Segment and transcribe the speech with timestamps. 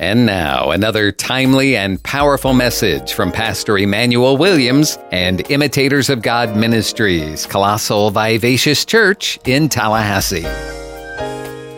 [0.00, 6.56] And now, another timely and powerful message from Pastor Emmanuel Williams and Imitators of God
[6.56, 10.42] Ministries, Colossal Vivacious Church in Tallahassee.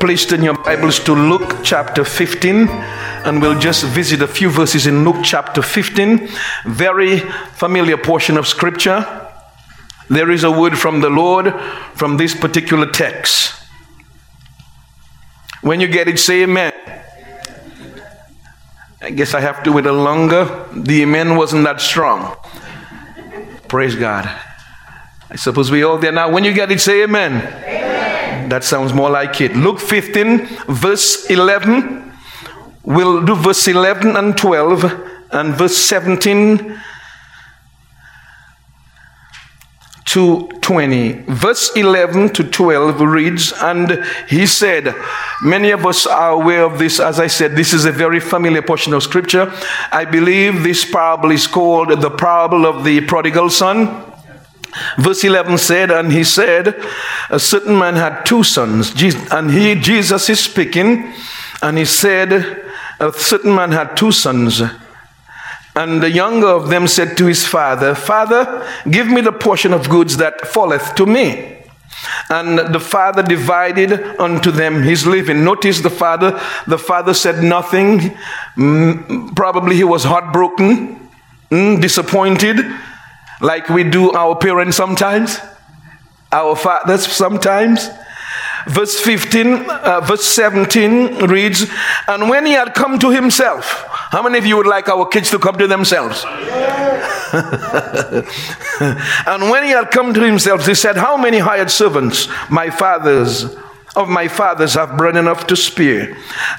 [0.01, 4.87] Please turn your Bibles to Luke chapter 15, and we'll just visit a few verses
[4.87, 6.27] in Luke chapter 15.
[6.69, 7.19] Very
[7.53, 9.05] familiar portion of Scripture.
[10.09, 11.53] There is a word from the Lord
[11.93, 13.53] from this particular text.
[15.61, 16.73] When you get it, say amen.
[19.01, 20.67] I guess I have to wait a longer.
[20.75, 22.37] The amen wasn't that strong.
[23.69, 24.25] Praise God.
[25.29, 26.31] I suppose we all there now.
[26.31, 27.33] When you get it, say amen.
[27.33, 28.49] amen.
[28.49, 29.57] That sounds more like it.
[29.57, 32.13] Luke 15, verse 11.
[32.85, 34.85] We'll do verse 11 and 12
[35.33, 36.81] and verse 17
[40.07, 41.13] to 20.
[41.29, 44.95] Verse 11 to 12 reads, And he said,
[45.43, 47.01] Many of us are aware of this.
[47.01, 49.53] As I said, this is a very familiar portion of scripture.
[49.91, 54.05] I believe this parable is called the parable of the prodigal son.
[54.99, 56.81] Verse 11 said, And he said,
[57.31, 58.93] A certain man had two sons.
[59.33, 61.13] And he, Jesus is speaking,
[61.63, 62.33] and he said,
[63.01, 64.63] A certain man had two sons.
[65.77, 69.91] And the younger of them said to his father, Father, give me the portion of
[69.91, 71.57] goods that falleth to me.
[72.31, 75.45] And the father divided unto them his living.
[75.45, 78.17] Notice the father, the father said nothing.
[78.57, 81.11] Mm, probably he was heartbroken,
[81.51, 82.57] mm, disappointed,
[83.43, 85.39] like we do our parents sometimes,
[86.33, 87.89] our fathers sometimes.
[88.67, 91.67] Verse 15, uh, verse 17 reads,
[92.09, 95.31] And when he had come to himself, how many of you would like our kids
[95.31, 96.25] to come to themselves?
[99.27, 103.57] and when he had come to himself, he said, How many hired servants, my father's,
[103.97, 106.17] of my fathers have bread enough to spare,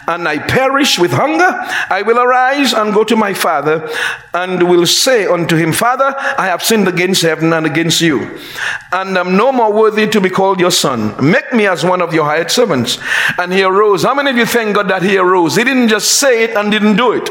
[0.08, 1.50] and I perish with hunger,
[1.90, 3.90] I will arise and go to my father,
[4.34, 8.40] and will say unto him, Father, I have sinned against heaven and against you,
[8.92, 11.16] and am no more worthy to be called your son.
[11.24, 12.98] Make me as one of your hired servants.
[13.38, 14.04] And he arose.
[14.04, 15.56] How many of you thank God that he arose?
[15.56, 17.30] He didn't just say it and didn't do it.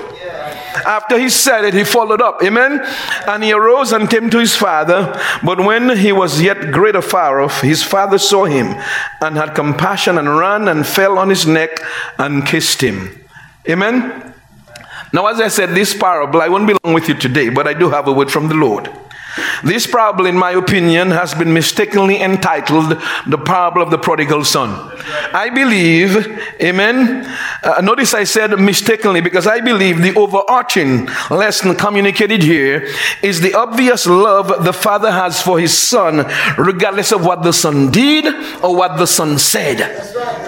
[0.84, 2.42] After he said it, he followed up.
[2.42, 2.80] Amen.
[3.26, 5.18] And he arose and came to his father.
[5.44, 8.66] But when he was yet greater far off, his father saw him
[9.20, 11.80] and had compassion and ran and fell on his neck
[12.18, 13.24] and kissed him.
[13.68, 14.34] Amen.
[15.12, 17.74] Now, as I said, this parable, I won't be long with you today, but I
[17.74, 18.90] do have a word from the Lord.
[19.64, 24.70] This parable, in my opinion, has been mistakenly entitled the parable of the prodigal son.
[25.32, 26.26] I believe,
[26.60, 27.24] amen.
[27.62, 32.88] Uh, notice I said mistakenly because I believe the overarching lesson communicated here
[33.22, 36.26] is the obvious love the father has for his son,
[36.58, 38.26] regardless of what the son did
[38.62, 39.80] or what the son said.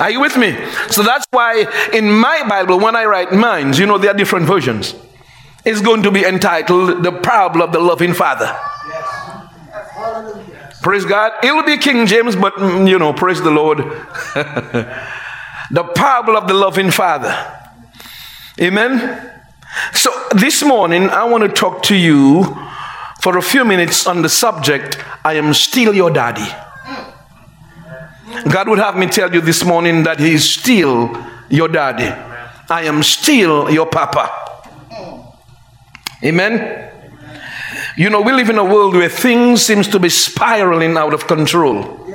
[0.00, 0.56] Are you with me?
[0.90, 4.46] So that's why in my Bible, when I write mine, you know, there are different
[4.46, 4.94] versions.
[5.64, 8.56] It's going to be entitled The Parable of the Loving Father.
[10.82, 11.32] Praise God.
[11.42, 13.78] It'll be King James, but mm, you know, praise the Lord.
[15.70, 17.34] the parable of the loving Father.
[18.60, 19.32] Amen.
[19.92, 22.56] So this morning, I want to talk to you
[23.20, 26.46] for a few minutes on the subject I am still your daddy.
[28.50, 31.16] God would have me tell you this morning that He is still
[31.48, 32.06] your daddy.
[32.70, 34.30] I am still your papa.
[36.22, 36.87] Amen.
[37.98, 41.26] You know, we live in a world where things seems to be spiraling out of
[41.26, 42.06] control.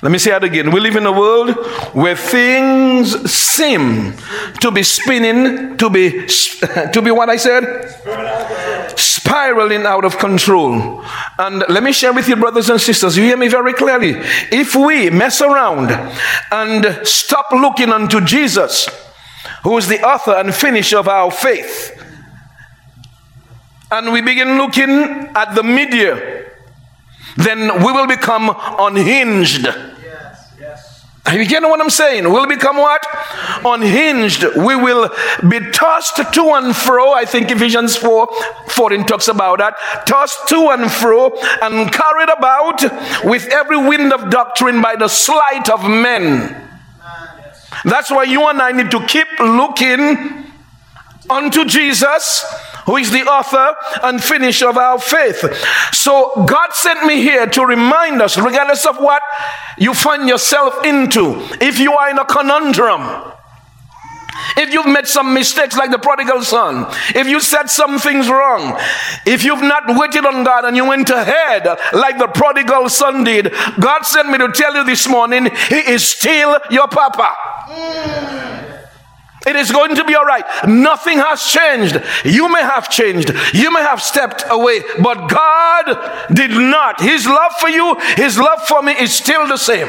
[0.00, 0.70] Let me say that again.
[0.70, 1.50] We live in a world
[1.92, 4.14] where things seem
[4.62, 6.26] to be spinning, to be,
[6.94, 8.96] to be what I said?
[8.98, 11.04] Spiraling out of control.
[11.38, 14.14] And let me share with you, brothers and sisters, you hear me very clearly.
[14.50, 15.90] If we mess around
[16.50, 18.88] and stop looking unto Jesus,
[19.64, 21.99] who is the author and finisher of our faith,
[23.90, 24.90] and we begin looking
[25.34, 26.50] at the media,
[27.36, 29.64] then we will become unhinged.
[29.64, 31.06] Yes, yes.
[31.32, 32.24] You get what I'm saying?
[32.24, 33.04] We'll become what?
[33.64, 34.44] Unhinged.
[34.56, 35.10] We will
[35.48, 37.12] be tossed to and fro.
[37.12, 38.28] I think Ephesians 4
[38.68, 39.74] 14 talks about that.
[40.06, 41.32] Tossed to and fro
[41.62, 42.82] and carried about
[43.24, 46.68] with every wind of doctrine by the sleight of men.
[47.84, 50.46] That's why you and I need to keep looking
[51.30, 52.44] unto Jesus
[52.90, 55.44] who is the author and finisher of our faith.
[55.92, 59.22] So God sent me here to remind us, regardless of what
[59.78, 63.32] you find yourself into, if you are in a conundrum,
[64.56, 68.76] if you've made some mistakes like the prodigal son, if you said some things wrong,
[69.24, 73.52] if you've not waited on God and you went ahead like the prodigal son did,
[73.78, 77.36] God sent me to tell you this morning, He is still your papa.
[77.68, 78.69] Mm.
[79.50, 80.44] It is going to be all right.
[80.68, 82.00] Nothing has changed.
[82.24, 83.32] You may have changed.
[83.52, 87.00] You may have stepped away, but God did not.
[87.00, 89.88] His love for you, His love for me is still the same.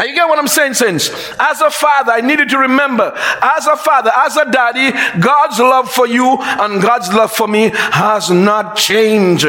[0.00, 1.08] Are you get what I'm saying, saints?
[1.38, 4.90] As a father, I needed to remember, as a father, as a daddy,
[5.20, 9.46] God's love for you and God's love for me has not changed.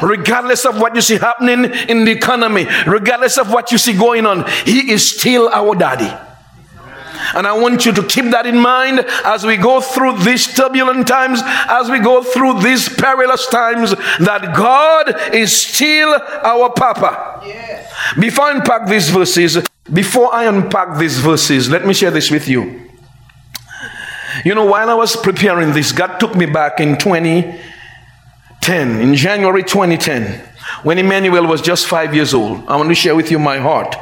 [0.00, 4.24] Regardless of what you see happening in the economy, regardless of what you see going
[4.24, 6.29] on, He is still our daddy.
[7.34, 11.06] And I want you to keep that in mind as we go through these turbulent
[11.06, 17.42] times, as we go through these perilous times, that God is still our Papa.
[17.46, 17.92] Yes.
[18.18, 19.58] Before I unpack these verses,
[19.92, 22.88] before I unpack these verses, let me share this with you.
[24.44, 29.62] You know, while I was preparing this, God took me back in 2010, in January
[29.62, 30.48] 2010,
[30.82, 32.66] when Emmanuel was just five years old.
[32.68, 33.94] I want to share with you my heart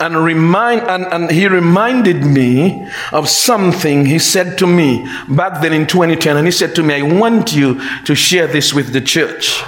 [0.00, 5.72] and remind and, and he reminded me of something he said to me back then
[5.72, 9.00] in 2010 and he said to me i want you to share this with the
[9.00, 9.62] church.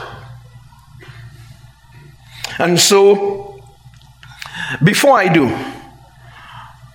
[2.59, 3.63] And so
[4.83, 5.47] before i do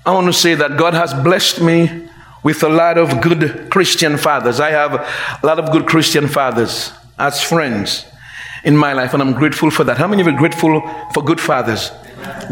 [0.06, 2.08] i want to say that god has blessed me
[2.44, 4.60] with a lot of good christian fathers.
[4.60, 8.06] I have a lot of good christian fathers as friends
[8.64, 9.98] in my life and i'm grateful for that.
[9.98, 10.82] How many of you are grateful
[11.14, 11.92] for good fathers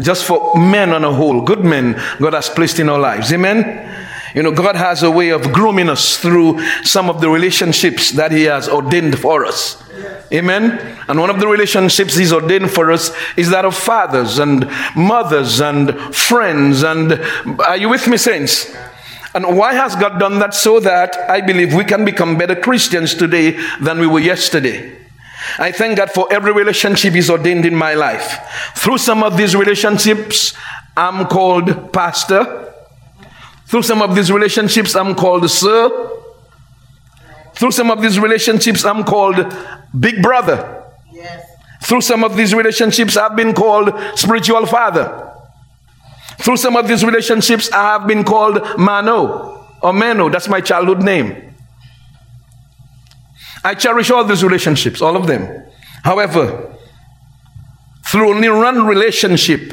[0.00, 3.32] just for men on a whole, good men God has placed in our lives.
[3.32, 3.88] Amen.
[4.34, 8.32] You know, God has a way of grooming us through some of the relationships that
[8.32, 9.82] He has ordained for us.
[10.32, 10.96] Amen.
[11.06, 15.60] And one of the relationships He's ordained for us is that of fathers and mothers
[15.60, 16.82] and friends.
[16.82, 17.20] And
[17.60, 18.74] are you with me, saints?
[19.34, 20.54] And why has God done that?
[20.54, 25.01] So that I believe we can become better Christians today than we were yesterday.
[25.58, 28.38] I thank God for every relationship He's ordained in my life.
[28.76, 30.54] Through some of these relationships,
[30.96, 32.72] I'm called pastor.
[33.66, 36.10] Through some of these relationships, I'm called sir.
[37.54, 39.54] Through some of these relationships, I'm called
[39.98, 40.84] big brother.
[41.12, 41.44] Yes.
[41.82, 45.32] Through some of these relationships, I've been called spiritual father.
[46.38, 50.28] Through some of these relationships, I have been called Mano or Mano.
[50.28, 51.51] That's my childhood name.
[53.64, 55.64] I cherish all these relationships, all of them.
[56.02, 56.74] However,
[58.06, 59.72] through only one relationship,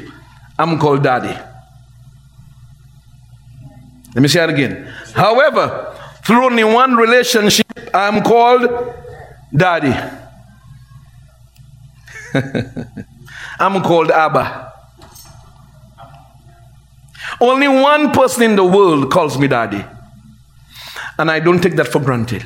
[0.57, 1.37] I'm called daddy.
[4.15, 4.85] Let me say that again.
[5.13, 8.93] However, through only one relationship, I'm called
[9.55, 9.93] daddy.
[13.59, 14.73] I'm called Abba.
[17.41, 19.83] Only one person in the world calls me daddy.
[21.17, 22.43] And I don't take that for granted.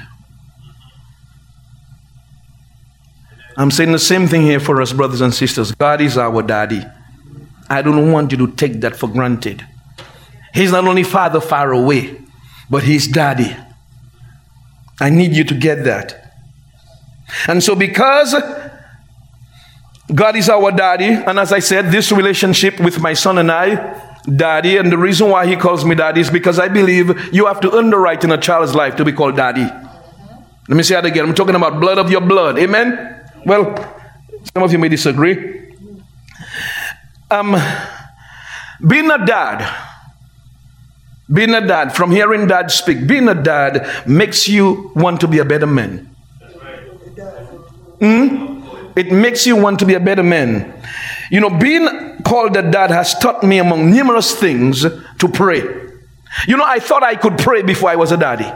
[3.58, 5.72] I'm saying the same thing here for us, brothers and sisters.
[5.74, 6.84] God is our daddy.
[7.70, 9.66] I don't want you to take that for granted.
[10.54, 12.22] He's not only father far away,
[12.70, 13.56] but he's daddy.
[15.00, 16.34] I need you to get that.
[17.48, 18.36] And so, because
[20.14, 24.02] God is our daddy, and as I said, this relationship with my son and I,
[24.24, 27.60] daddy, and the reason why he calls me daddy is because I believe you have
[27.62, 29.64] to underwrite in a child's life to be called daddy.
[29.64, 31.26] Let me say that again.
[31.26, 32.58] I'm talking about blood of your blood.
[32.60, 33.23] Amen?
[33.46, 33.76] Well,
[34.54, 35.74] some of you may disagree.
[37.30, 37.56] Um,
[38.86, 39.68] being a dad,
[41.32, 45.40] being a dad, from hearing dad speak, being a dad makes you want to be
[45.40, 46.14] a better man.
[48.00, 48.96] Mm?
[48.96, 50.74] It makes you want to be a better man.
[51.32, 55.62] You know, being called a dad has taught me, among numerous things, to pray.
[56.48, 58.52] You know, I thought I could pray before I was a daddy.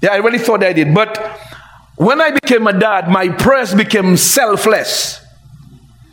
[0.00, 0.94] Yeah, I really thought I did.
[0.94, 1.18] But
[1.96, 5.24] when I became a dad, my prayers became selfless.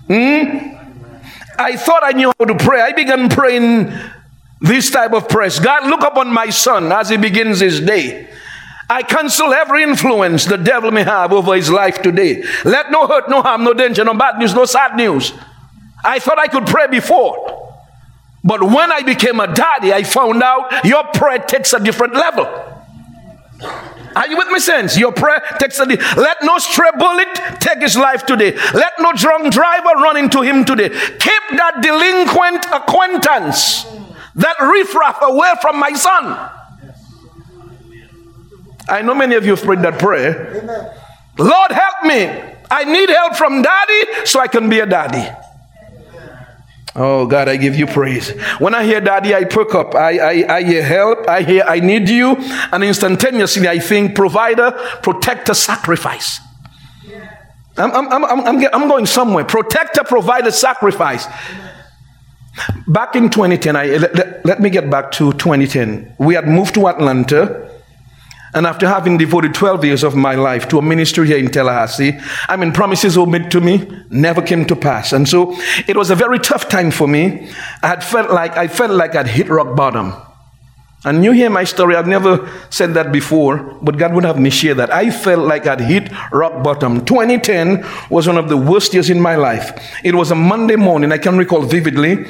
[0.07, 0.75] Hmm?
[1.57, 2.81] I thought I knew how to pray.
[2.81, 3.91] I began praying
[4.59, 5.59] this type of prayers.
[5.59, 8.29] God, look upon my son as he begins his day.
[8.89, 12.43] I cancel every influence the devil may have over his life today.
[12.65, 15.33] Let no hurt, no harm, no danger, no bad news, no sad news.
[16.03, 17.79] I thought I could pray before.
[18.43, 22.80] But when I became a daddy, I found out your prayer takes a different level.
[24.15, 24.98] Are you with me, saints?
[24.98, 25.86] Your prayer takes a.
[25.86, 28.56] Let no stray bullet take his life today.
[28.74, 30.89] Let no drunk driver run into him today.
[30.89, 33.86] Keep that delinquent acquaintance,
[34.36, 36.50] that riffraff away from my son.
[38.89, 40.98] I know many of you have prayed that prayer.
[41.38, 42.25] Lord, help me.
[42.70, 45.30] I need help from daddy so I can be a daddy.
[46.95, 48.31] Oh God, I give you praise.
[48.60, 49.95] When I hear daddy, I perk up.
[49.95, 51.27] I, I, I hear help.
[51.27, 52.36] I hear I need you.
[52.71, 54.71] And instantaneously, I think provider,
[55.01, 56.39] protector, sacrifice.
[57.77, 59.45] I'm, I'm, I'm, I'm, I'm going somewhere.
[59.45, 61.25] Protector, provider, sacrifice.
[62.88, 66.15] Back in 2010, I, let, let me get back to 2010.
[66.19, 67.71] We had moved to Atlanta.
[68.53, 72.20] And after having devoted 12 years of my life to a ministry here in Tallahassee,
[72.50, 75.13] I mean, promises were made to me never came to pass.
[75.13, 75.55] And so
[75.88, 77.50] it was a very tough time for me.
[77.81, 80.13] I had felt like, I felt like I'd hit rock bottom.
[81.03, 84.51] And you hear my story, I've never said that before, but God would have me
[84.51, 84.93] share that.
[84.93, 87.03] I felt like I'd hit rock bottom.
[87.05, 89.72] 2010 was one of the worst years in my life.
[90.03, 92.27] It was a Monday morning, I can recall vividly.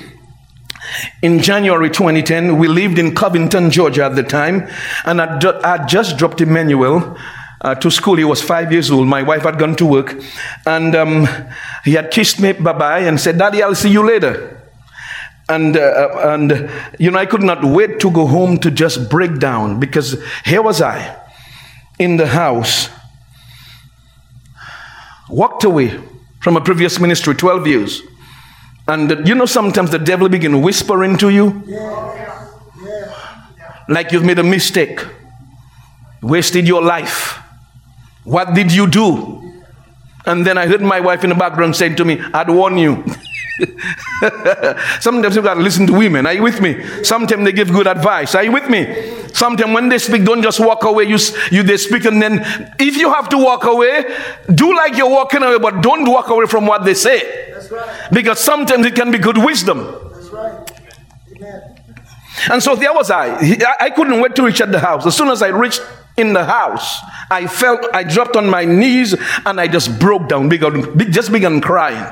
[1.22, 4.68] In January 2010, we lived in Covington, Georgia at the time,
[5.06, 7.18] and I, I just dropped Emmanuel
[7.62, 8.16] uh, to school.
[8.16, 9.08] He was five years old.
[9.08, 10.22] My wife had gone to work,
[10.66, 11.28] and um,
[11.84, 14.58] he had kissed me bye bye and said, Daddy, I'll see you later
[15.52, 16.70] and uh, and
[17.00, 20.62] you know I could not wait to go home to just break down because here
[20.62, 21.18] was I
[22.00, 22.90] in the house
[25.30, 26.00] walked away
[26.40, 28.02] from a previous ministry 12 years
[28.92, 31.46] and you know sometimes the devil begin whispering to you
[33.88, 35.00] like you've made a mistake
[36.22, 37.40] wasted your life
[38.24, 39.38] what did you do
[40.26, 43.04] and then I heard my wife in the background saying to me I'd warn you
[45.00, 46.26] Sometimes you got to listen to women.
[46.26, 46.82] Are you with me?
[47.04, 48.34] Sometimes they give good advice.
[48.34, 48.88] Are you with me?
[49.34, 51.04] Sometimes when they speak, don't just walk away.
[51.04, 51.18] You,
[51.52, 52.40] you they speak, and then
[52.80, 54.06] if you have to walk away,
[54.56, 57.51] do like you're walking away, but don't walk away from what they say.
[58.12, 59.80] Because sometimes it can be good wisdom.
[62.50, 63.38] And so there was I.
[63.80, 65.06] I couldn't wait to reach at the house.
[65.06, 65.82] As soon as I reached
[66.18, 67.00] in the house,
[67.30, 71.62] I felt I dropped on my knees and I just broke down, began, just began
[71.62, 72.06] crying.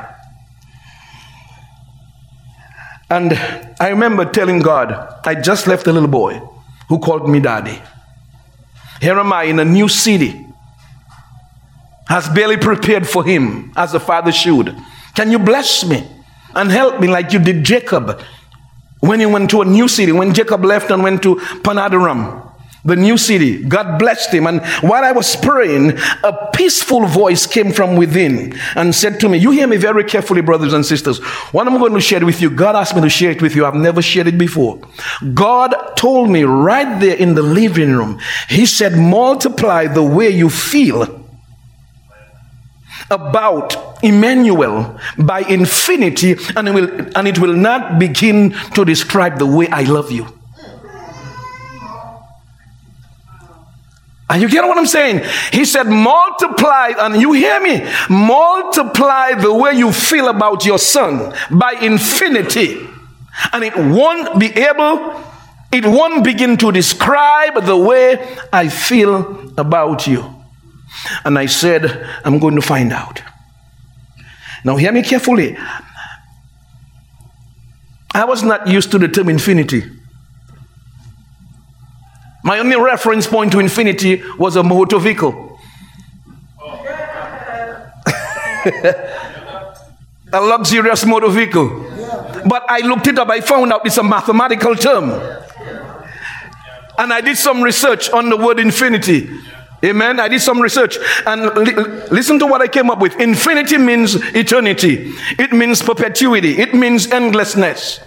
[3.10, 3.34] And
[3.80, 6.42] I remember telling God, I just left a little boy
[6.90, 7.82] who called me daddy.
[9.02, 10.46] Here am I in a new city,
[12.08, 14.76] has barely prepared for him as a father should.
[15.16, 16.08] Can you bless me
[16.56, 18.22] and help me like you did Jacob
[19.00, 22.50] when he went to a new city, when Jacob left and went to Paddan-aram?
[22.86, 23.64] the new city.
[23.64, 24.48] God blessed him.
[24.48, 29.38] And while I was praying, a peaceful voice came from within and said to me,
[29.38, 31.20] You hear me very carefully, brothers and sisters.
[31.52, 33.66] What I'm going to share with you, God asked me to share it with you.
[33.66, 34.80] I've never shared it before.
[35.34, 40.50] God told me right there in the living room, He said, Multiply the way you
[40.50, 41.19] feel
[43.12, 49.46] about Emmanuel by infinity, and it will, and it will not begin to describe the
[49.46, 50.28] way I love you.
[54.32, 55.24] And you get what I'm saying?
[55.52, 57.84] He said, multiply, and you hear me?
[58.10, 62.88] Multiply the way you feel about your son by infinity.
[63.52, 65.24] And it won't be able,
[65.72, 70.39] it won't begin to describe the way I feel about you.
[71.24, 73.22] And I said, I'm going to find out.
[74.64, 75.58] Now, hear me carefully.
[78.14, 79.84] I was not used to the term infinity.
[82.44, 85.60] My only reference point to infinity was a motor vehicle.
[90.34, 91.86] a luxurious motor vehicle.
[92.48, 95.10] But I looked it up, I found out it's a mathematical term.
[96.98, 99.30] And I did some research on the word infinity.
[99.84, 100.20] Amen.
[100.20, 101.74] I did some research and li-
[102.12, 103.20] listen to what I came up with.
[103.20, 108.02] Infinity means eternity, it means perpetuity, it means endlessness.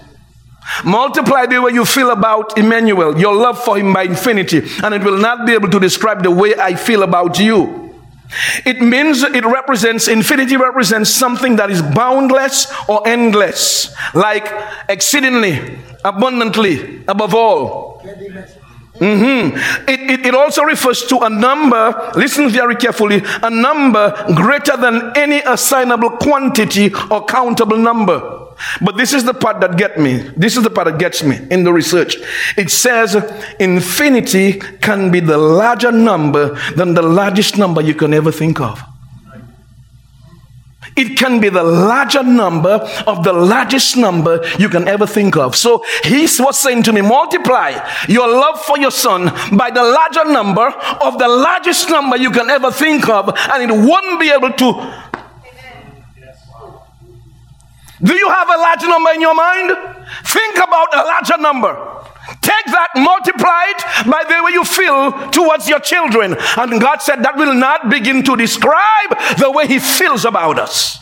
[0.84, 5.02] Multiply the way you feel about Emmanuel, your love for him by infinity, and it
[5.02, 7.82] will not be able to describe the way I feel about you.
[8.64, 14.46] It means it represents, infinity represents something that is boundless or endless, like
[14.88, 18.02] exceedingly, abundantly, above all.
[19.02, 19.88] Mm-hmm.
[19.88, 25.12] It, it, it also refers to a number, listen very carefully, a number greater than
[25.16, 28.38] any assignable quantity or countable number.
[28.80, 30.18] But this is the part that get me.
[30.36, 32.16] This is the part that gets me in the research.
[32.56, 33.16] It says
[33.58, 38.80] infinity can be the larger number than the largest number you can ever think of.
[40.96, 42.74] It can be the larger number
[43.06, 45.56] of the largest number you can ever think of.
[45.56, 50.30] So he was saying to me, multiply your love for your son by the larger
[50.30, 50.68] number
[51.00, 55.02] of the largest number you can ever think of, and it won't be able to
[58.02, 59.70] do you have a large number in your mind?
[60.24, 62.02] Think about a larger number.
[62.42, 66.36] Take that, multiply it by the way you feel towards your children.
[66.58, 70.98] And God said that will not begin to describe the way He feels about us.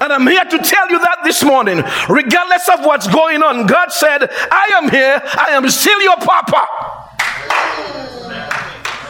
[0.00, 3.92] And I'm here to tell you that this morning, regardless of what's going on, God
[3.92, 8.13] said, I am here, I am still your papa.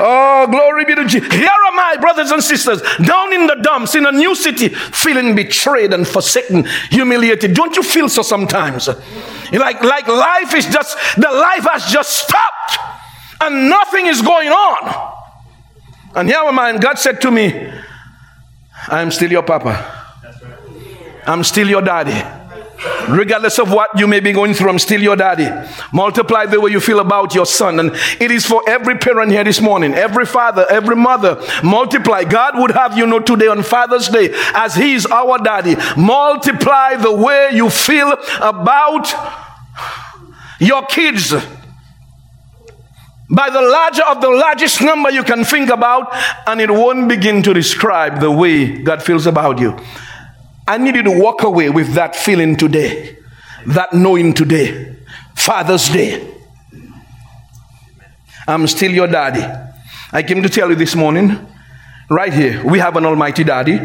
[0.00, 1.32] oh, glory be to Jesus.
[1.32, 5.34] Here are my brothers and sisters down in the dumps in a new city, feeling
[5.34, 7.54] betrayed and forsaken, humiliated.
[7.54, 8.88] Don't you feel so sometimes?
[9.52, 12.78] Like, like life is just, the life has just stopped
[13.40, 15.22] and nothing is going on.
[16.14, 17.72] And here am I, and God said to me,
[18.88, 20.04] I am still your papa.
[21.26, 22.45] I'm still your daddy.
[23.08, 25.48] Regardless of what you may be going through, I'm still your daddy.
[25.92, 27.78] Multiply the way you feel about your son.
[27.78, 31.40] And it is for every parent here this morning, every father, every mother.
[31.62, 32.24] Multiply.
[32.24, 36.96] God would have you know today on Father's Day, as He is our daddy, multiply
[36.96, 39.12] the way you feel about
[40.58, 41.34] your kids
[43.28, 46.14] by the larger of the largest number you can think about,
[46.46, 49.76] and it won't begin to describe the way God feels about you.
[50.68, 53.16] I need you to walk away with that feeling today,
[53.66, 54.96] that knowing today,
[55.34, 56.34] Father's Day.
[58.48, 59.44] I'm still your daddy.
[60.12, 61.38] I came to tell you this morning,
[62.10, 63.80] right here, we have an almighty daddy.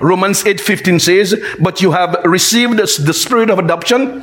[0.00, 4.22] Romans 8:15 says, "But you have received the spirit of adoption."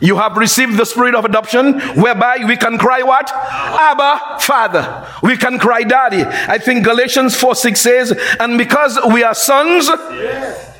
[0.00, 3.30] You have received the spirit of adoption whereby we can cry what?
[3.32, 5.04] Abba, Father.
[5.22, 6.24] We can cry Daddy.
[6.24, 10.71] I think Galatians 4 6 says, and because we are sons, yes.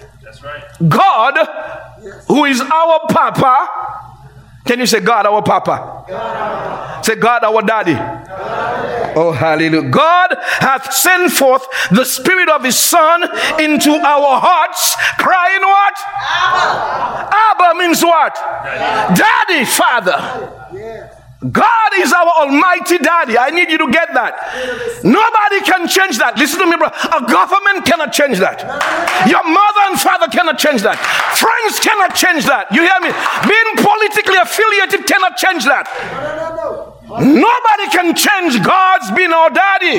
[0.88, 1.34] God,
[2.26, 3.68] who is our Papa,
[4.64, 6.04] can you say God our Papa?
[6.08, 7.04] God.
[7.04, 7.94] Say God our Daddy.
[7.94, 9.12] God.
[9.14, 9.90] Oh, hallelujah.
[9.90, 13.22] God hath sent forth the Spirit of His Son
[13.60, 15.94] into our hearts, crying what?
[17.28, 18.34] Abba, Abba means what?
[18.34, 20.68] Daddy, Daddy Father.
[20.72, 21.11] Yeah.
[21.50, 23.36] God is our almighty daddy.
[23.36, 25.02] I need you to get that.
[25.02, 26.38] Nobody can change that.
[26.38, 26.86] Listen to me, bro.
[26.86, 28.62] A government cannot change that.
[29.26, 31.02] Your mother and father cannot change that.
[31.34, 32.70] Friends cannot change that.
[32.70, 33.10] You hear me?
[33.42, 35.90] Being politically affiliated cannot change that.
[37.10, 39.98] Nobody can change God's being our daddy.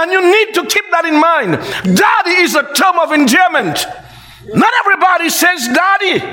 [0.00, 1.60] And you need to keep that in mind.
[1.92, 3.84] Daddy is a term of endearment.
[4.48, 6.24] Not everybody says daddy.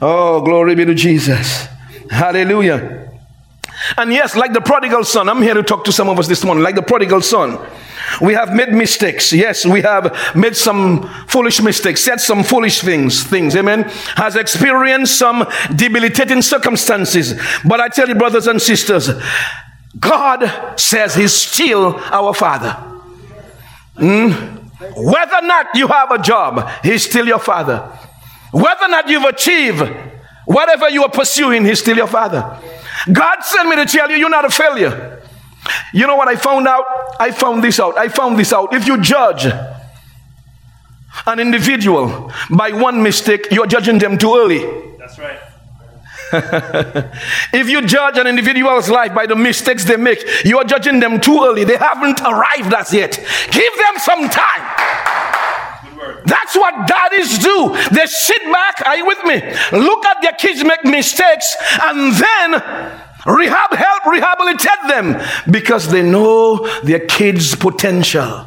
[0.00, 1.66] Oh, glory be to Jesus.
[2.10, 3.06] Hallelujah.
[3.96, 6.44] And yes, like the prodigal son, I'm here to talk to some of us this
[6.44, 6.64] morning.
[6.64, 7.58] Like the prodigal son,
[8.20, 9.32] we have made mistakes.
[9.32, 13.84] Yes, we have made some foolish mistakes, said some foolish things, things, amen.
[14.16, 17.34] Has experienced some debilitating circumstances.
[17.64, 19.10] But I tell you, brothers and sisters,
[19.98, 22.76] God says He's still our Father.
[23.96, 24.62] Mm?
[24.78, 27.90] Whether or not you have a job, He's still your Father.
[28.52, 29.82] Whether or not you've achieved
[30.46, 32.58] whatever you are pursuing, He's still your Father.
[33.12, 35.22] God sent me to tell you, you're not a failure.
[35.92, 36.84] You know what I found out?
[37.18, 37.98] I found this out.
[37.98, 38.72] I found this out.
[38.72, 39.46] If you judge
[41.26, 44.96] an individual by one mistake, you're judging them too early.
[44.98, 45.40] That's right.
[47.52, 51.20] if you judge an individual's life by the mistakes they make, you are judging them
[51.20, 51.64] too early.
[51.64, 53.12] They haven't arrived as yet.
[53.50, 54.95] Give them some time.
[56.24, 57.76] That's what daddies do.
[57.92, 59.34] They sit back, are you with me?
[59.78, 62.52] Look at their kids make mistakes and then
[63.26, 68.46] rehab, help rehabilitate them because they know their kids' potential.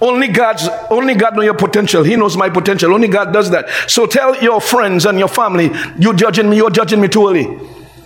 [0.00, 2.02] Only God's only God knows your potential.
[2.02, 2.92] He knows my potential.
[2.92, 3.68] Only God does that.
[3.88, 7.46] So tell your friends and your family, you're judging me, you're judging me too early.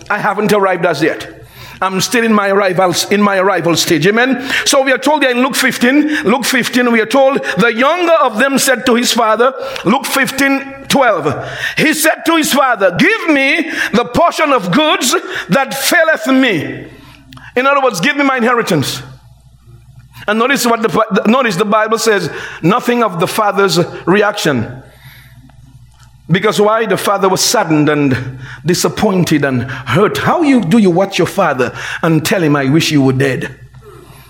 [0.09, 1.36] I haven't arrived as yet.
[1.81, 4.07] I'm still in my arrivals in my arrival stage.
[4.07, 4.49] Amen.
[4.65, 8.13] So we are told there in Luke 15, Luke 15, we are told the younger
[8.13, 9.53] of them said to his father,
[9.85, 11.77] Luke 15, 12.
[11.77, 15.11] He said to his father, Give me the portion of goods
[15.49, 16.91] that faileth me.
[17.55, 19.01] In other words, give me my inheritance.
[20.27, 22.29] And notice what the notice the Bible says,
[22.61, 24.83] nothing of the father's reaction.
[26.29, 26.85] Because why?
[26.85, 30.17] The father was saddened and disappointed and hurt.
[30.17, 33.57] How you do you watch your father and tell him, I wish you were dead?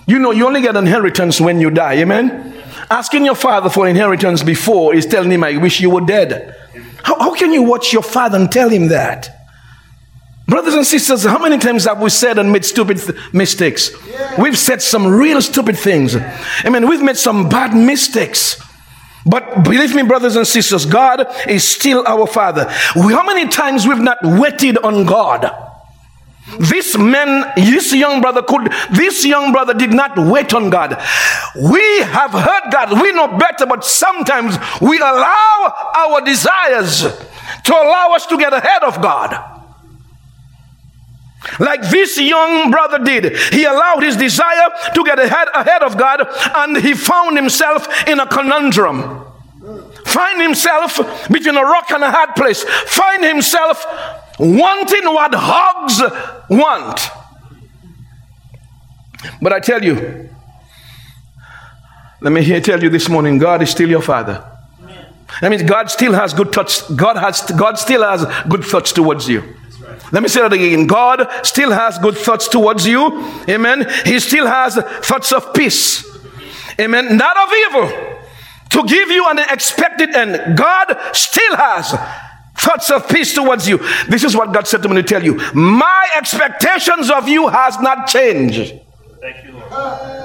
[0.06, 1.96] You know, you only get inheritance when you die.
[1.96, 2.64] Amen?
[2.90, 6.56] Asking your father for inheritance before is telling him, I wish you were dead.
[7.04, 9.30] How, how can you watch your father and tell him that?
[10.48, 13.92] Brothers and sisters, how many times have we said and made stupid th- mistakes?
[14.10, 14.42] Yeah.
[14.42, 16.16] We've said some real stupid things.
[16.16, 18.62] I mean, we've made some bad mistakes.
[19.30, 22.66] But believe me, brothers and sisters, God is still our Father.
[22.68, 25.52] How many times we've not waited on God?
[26.60, 30.92] This man, this young brother could, this young brother did not wait on God.
[31.56, 38.14] We have heard God, we know better, but sometimes we allow our desires to allow
[38.16, 39.57] us to get ahead of God.
[41.60, 43.38] Like this young brother did.
[43.54, 48.20] He allowed his desire to get ahead, ahead of God and he found himself in
[48.20, 49.24] a conundrum.
[50.06, 52.64] Find himself between a rock and a hard place.
[52.64, 53.86] Find himself
[54.40, 56.02] wanting what hogs
[56.50, 57.10] want.
[59.42, 60.30] But I tell you,
[62.22, 64.44] let me here tell you this morning God is still your father.
[65.42, 66.90] That means God still has good thoughts.
[66.92, 69.57] God has God still has good thoughts towards you.
[70.12, 70.88] Let me say that again.
[70.88, 73.24] God still has good thoughts towards you.
[73.50, 73.88] Amen.
[74.06, 76.06] He still has thoughts of peace.
[76.80, 77.18] Amen.
[77.18, 78.18] Not of evil.
[78.70, 80.58] To give you an expected end.
[80.58, 81.92] God still has
[82.58, 83.80] thoughts of peace towards you.
[84.08, 85.36] This is what God said to me to tell you.
[85.54, 88.80] My expectations of you has not changed.
[89.22, 89.66] Thank you, Lord.
[89.72, 90.18] Ah,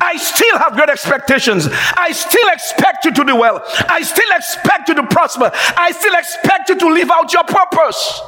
[0.00, 1.68] I still have great expectations.
[1.70, 3.62] I still expect you to do well.
[3.88, 5.50] I still expect you to prosper.
[5.76, 8.20] I still expect you to live out your purpose.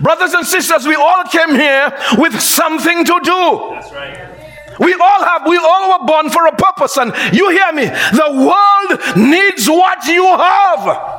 [0.00, 3.70] Brothers and sisters, we all came here with something to do.
[3.74, 4.34] That's right.
[4.78, 6.96] We all have, we all were born for a purpose.
[6.96, 7.86] And you hear me?
[7.86, 11.17] The world needs what you have.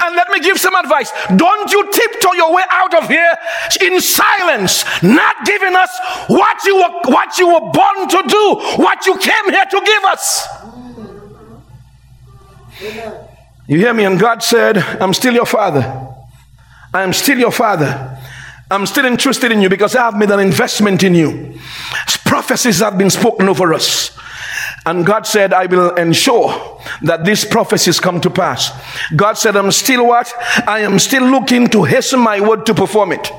[0.00, 1.12] And let me give some advice.
[1.36, 3.34] Don't you tiptoe your way out of here
[3.82, 5.90] in silence, not giving us
[6.28, 10.04] what you were, what you were born to do, what you came here to give
[10.04, 10.48] us.
[13.66, 14.04] You hear me?
[14.04, 16.08] And God said, I'm still your father.
[16.92, 18.18] I am still your father.
[18.70, 21.58] I'm still interested in you because I have made an investment in you.
[22.24, 24.16] Prophecies have been spoken over us.
[24.86, 28.70] And God said, I will ensure that these prophecies come to pass.
[29.14, 30.32] God said, I'm still what?
[30.66, 33.30] I am still looking to hasten my word to perform it.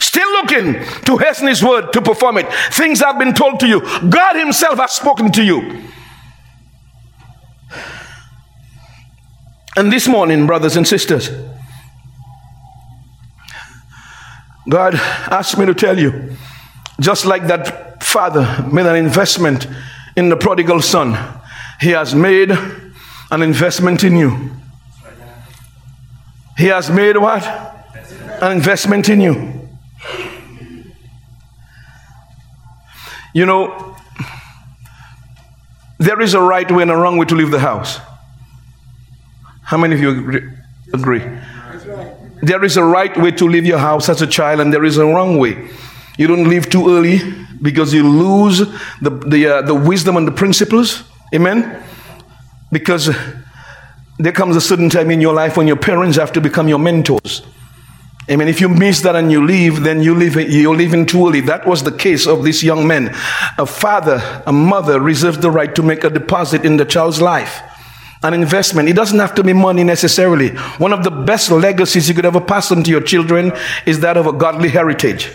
[0.00, 0.74] Still looking
[1.04, 2.52] to hasten his word to perform it.
[2.72, 3.80] Things have been told to you.
[4.08, 5.82] God himself has spoken to you.
[9.76, 11.30] And this morning, brothers and sisters,
[14.68, 16.36] God asked me to tell you,
[17.00, 19.66] just like that father made an investment
[20.16, 21.18] in the prodigal son,
[21.80, 22.52] he has made
[23.32, 24.50] an investment in you.
[26.56, 27.44] He has made what?
[28.40, 29.68] An investment in you.
[33.32, 33.96] You know,
[35.98, 37.98] there is a right way and a wrong way to leave the house.
[39.62, 40.52] How many of you
[40.92, 41.24] agree?
[42.42, 44.98] There is a right way to leave your house as a child, and there is
[44.98, 45.68] a wrong way.
[46.16, 48.58] You don't leave too early because you lose
[49.00, 51.02] the, the, uh, the wisdom and the principles.
[51.34, 51.82] Amen?
[52.70, 53.10] Because
[54.18, 56.78] there comes a certain time in your life when your parents have to become your
[56.78, 57.42] mentors.
[58.30, 58.48] Amen.
[58.48, 61.40] If you miss that and you leave, then you leave you're leaving too early.
[61.40, 63.14] That was the case of this young man.
[63.58, 67.60] A father, a mother reserves the right to make a deposit in the child's life.
[68.22, 68.88] An investment.
[68.88, 70.50] It doesn't have to be money necessarily.
[70.78, 73.52] One of the best legacies you could ever pass on to your children
[73.84, 75.30] is that of a godly heritage.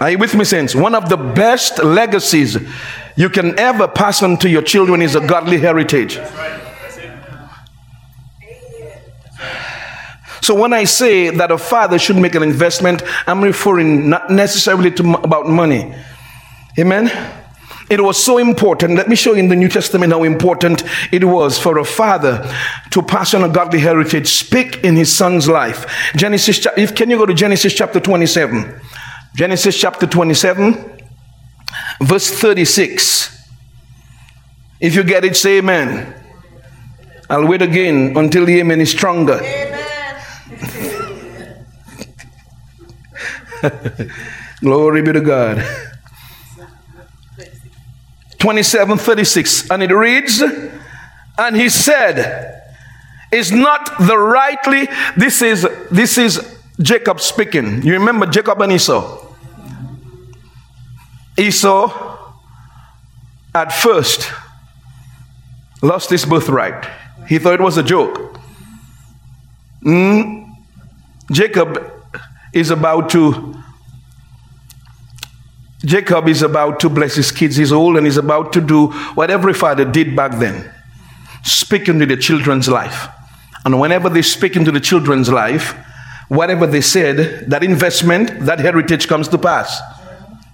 [0.00, 0.74] Are you with me, saints?
[0.74, 2.56] One of the best legacies
[3.16, 6.18] you can ever pass on to your children is a godly heritage.
[10.40, 14.90] So when I say that a father should make an investment, I'm referring not necessarily
[14.92, 15.94] to about money.
[16.78, 17.10] Amen.
[17.90, 18.94] It was so important.
[18.94, 20.82] Let me show you in the New Testament how important
[21.12, 22.50] it was for a father
[22.92, 26.12] to pass on a godly heritage, speak in his son's life.
[26.16, 28.80] Genesis, if can you go to Genesis chapter 27?
[29.34, 31.02] Genesis chapter 27,
[32.02, 33.38] verse 36.
[34.80, 36.14] If you get it, say amen.
[37.28, 39.40] I'll wait again until the amen is stronger.
[44.60, 45.64] Glory be to God.
[48.38, 49.70] 27 36.
[49.70, 50.42] And it reads,
[51.38, 52.62] And he said,
[53.30, 57.82] Is not the rightly, this is this is Jacob speaking.
[57.82, 59.26] You remember Jacob and Esau?
[61.36, 62.32] Esau,
[63.54, 64.30] at first,
[65.82, 66.86] lost his birthright.
[67.28, 68.38] He thought it was a joke.
[69.84, 70.54] Mm,
[71.30, 71.92] Jacob
[72.52, 73.54] is about to
[75.82, 77.56] Jacob is about to bless his kids.
[77.56, 80.70] He's old and he's about to do what every father did back then
[81.42, 83.08] speak into the children's life.
[83.64, 85.74] And whenever they speak into the children's life,
[86.30, 89.80] whatever they said, that investment, that heritage comes to pass.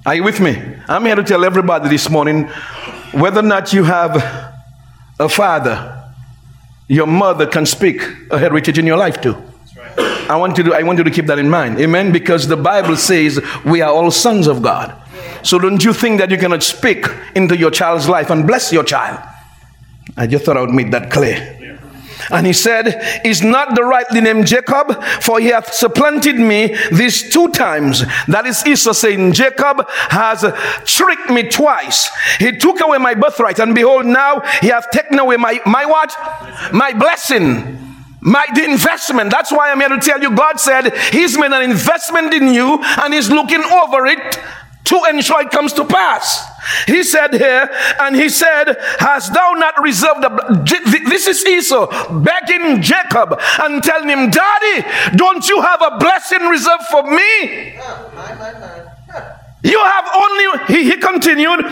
[0.07, 0.57] Are you with me?
[0.89, 2.45] I'm here to tell everybody this morning
[3.13, 4.17] whether or not you have
[5.19, 6.11] a father,
[6.89, 9.37] your mother can speak a heritage in your life too.
[9.99, 11.79] I want you to I want you to keep that in mind.
[11.79, 12.11] Amen.
[12.11, 14.95] Because the Bible says we are all sons of God.
[15.43, 18.83] So don't you think that you cannot speak into your child's life and bless your
[18.83, 19.21] child?
[20.17, 21.56] I just thought I would make that clear.
[22.31, 27.31] And he said, Is not the rightly named Jacob, for he hath supplanted me these
[27.31, 28.05] two times.
[28.27, 30.45] That is Esau saying, Jacob has
[30.85, 32.11] tricked me twice.
[32.39, 36.15] He took away my birthright, and behold, now he hath taken away my, my what?
[36.73, 37.83] My blessing.
[38.21, 39.31] My the investment.
[39.31, 40.35] That's why I'm here to tell you.
[40.35, 44.41] God said He's made an investment in you and He's looking over it
[44.85, 46.45] to ensure it comes to pass.
[46.87, 47.69] He said here,
[48.01, 51.87] and he said, Hast thou not reserved the this is Esau
[52.21, 57.77] begging Jacob and telling him, Daddy, don't you have a blessing reserved for me?
[59.63, 61.65] You have only, he, he continued,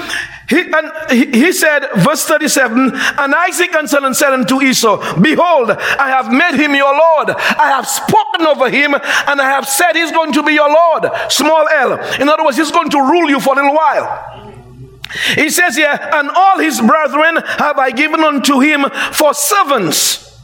[0.48, 6.08] he, and he, said, verse 37, and Isaac answered and said unto Esau, Behold, I
[6.08, 7.30] have made him your Lord.
[7.30, 11.04] I have spoken over him, and I have said he's going to be your Lord.
[11.28, 11.92] Small l.
[12.20, 14.43] In other words, he's going to rule you for a little while.
[15.34, 20.38] He says here, and all his brethren have I given unto him for servants.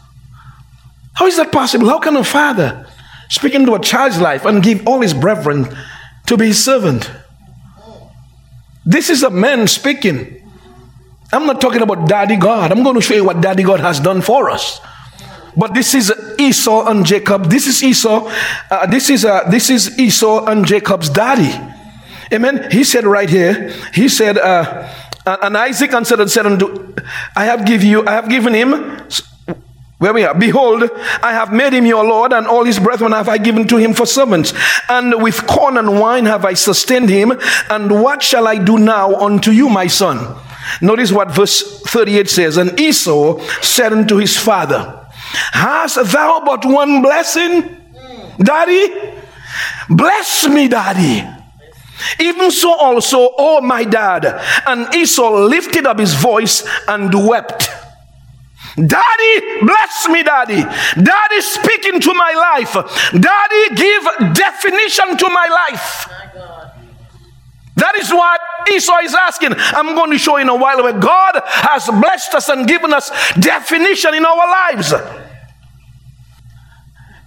[1.15, 1.89] How is that possible?
[1.89, 2.87] How can a father
[3.29, 5.69] speak into a child's life and give all his brethren
[6.27, 7.11] to be his servant?
[8.87, 10.49] This is a man speaking.
[11.33, 12.73] I'm not talking about Daddy God.
[12.73, 14.81] I'm going to show you what Daddy God has done for us.
[15.57, 17.47] But this is Esau and Jacob.
[17.47, 18.31] This is Esau.
[18.71, 21.53] Uh, this is uh, this is Esau and Jacob's daddy.
[22.33, 22.71] Amen.
[22.71, 23.71] He said right here.
[23.93, 24.89] He said, uh,
[25.27, 26.95] and Isaac answered and said unto,
[27.37, 29.01] I have give you, I have given him
[30.01, 30.89] where we are, behold,
[31.23, 33.93] I have made him your Lord, and all his brethren have I given to him
[33.93, 34.55] for servants.
[34.89, 37.33] And with corn and wine have I sustained him.
[37.69, 40.39] And what shall I do now unto you, my son?
[40.81, 42.57] Notice what verse 38 says.
[42.57, 45.07] And Esau said unto his father,
[45.53, 47.77] Hast thou but one blessing,
[48.39, 49.13] daddy?
[49.91, 51.40] Bless me, daddy.
[52.19, 54.25] Even so also, oh my dad.
[54.67, 57.69] And Esau lifted up his voice and wept.
[58.77, 60.63] Daddy, bless me, Daddy.
[60.63, 62.73] Daddy, speak into my life.
[63.13, 66.09] Daddy, give definition to my life.
[67.77, 69.55] That is what Esau is asking.
[69.57, 72.93] I'm going to show you in a while where God has blessed us and given
[72.93, 73.11] us
[73.41, 74.93] definition in our lives.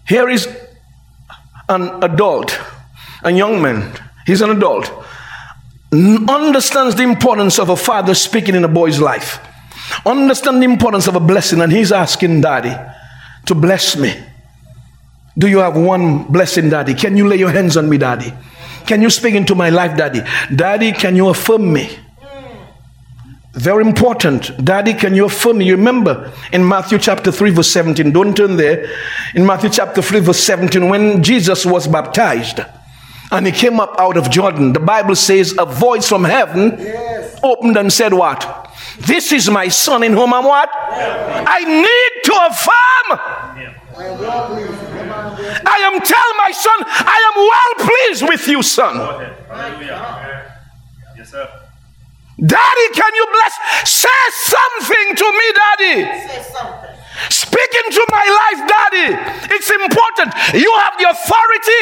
[0.08, 0.48] Here is
[1.70, 2.60] an adult,
[3.24, 3.92] a young man.
[4.26, 4.92] He's an adult.
[5.92, 9.40] Understands the importance of a father speaking in a boy's life.
[10.06, 12.76] Understand the importance of a blessing, and he's asking daddy
[13.46, 14.14] to bless me.
[15.38, 16.94] Do you have one blessing, daddy?
[16.94, 18.34] Can you lay your hands on me, daddy?
[18.86, 20.22] Can you speak into my life, daddy?
[20.54, 21.90] Daddy, can you affirm me?
[23.54, 24.66] Very important.
[24.66, 25.66] Daddy, can you affirm me?
[25.66, 28.12] You remember in Matthew chapter 3, verse 17.
[28.12, 28.90] Don't turn there.
[29.36, 32.62] In Matthew chapter 3, verse 17, when Jesus was baptized
[33.34, 37.40] and he came up out of Jordan, the Bible says a voice from heaven yes.
[37.42, 38.70] opened and said, What?
[39.00, 40.70] This is my son in whom I'm what?
[40.72, 43.20] I need to affirm.
[45.66, 48.98] I am telling my son, I am well pleased with you, son.
[51.18, 51.50] Yes, sir.
[52.40, 53.58] Daddy, can you bless?
[53.90, 56.04] Say something to me, Daddy.
[56.28, 57.03] Say something.
[57.30, 59.08] Speak into my life, Daddy.
[59.54, 60.34] It's important.
[60.54, 61.82] You have the authority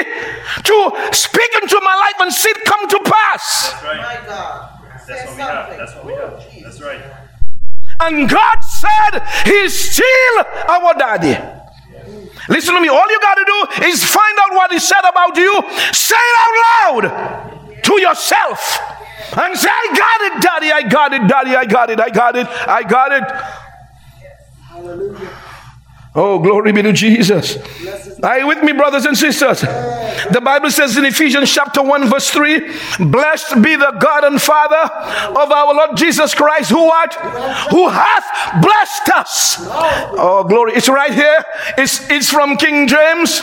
[0.63, 3.72] to speak into my life and see it come to pass.
[3.72, 3.98] That's right.
[3.98, 4.82] My God.
[5.08, 5.78] That's what we have.
[5.78, 6.34] That's what we have.
[6.34, 7.02] Oh, That's right.
[8.02, 10.36] And God said He's still
[10.67, 11.38] our daddy.
[12.50, 12.88] Listen to me.
[12.88, 15.54] All you got to do is find out what He said about you.
[15.94, 18.80] Say it out loud to yourself.
[19.38, 20.72] And say, I got it, daddy.
[20.72, 21.56] I got it, daddy.
[21.56, 22.00] I got it.
[22.00, 22.48] I got it.
[22.48, 23.71] I got it.
[24.82, 25.51] Hallelujah.
[26.13, 27.58] Oh, glory be to Jesus.
[28.21, 29.62] Are you with me, brothers and sisters?
[29.62, 32.60] The Bible says in Ephesians chapter 1, verse 3
[33.00, 37.13] Blessed be the God and Father of our Lord Jesus Christ, who what?
[37.71, 39.58] Who hath blessed us.
[39.62, 40.74] Oh, glory.
[40.74, 41.45] It's right here.
[41.78, 43.41] It's, it's from King James.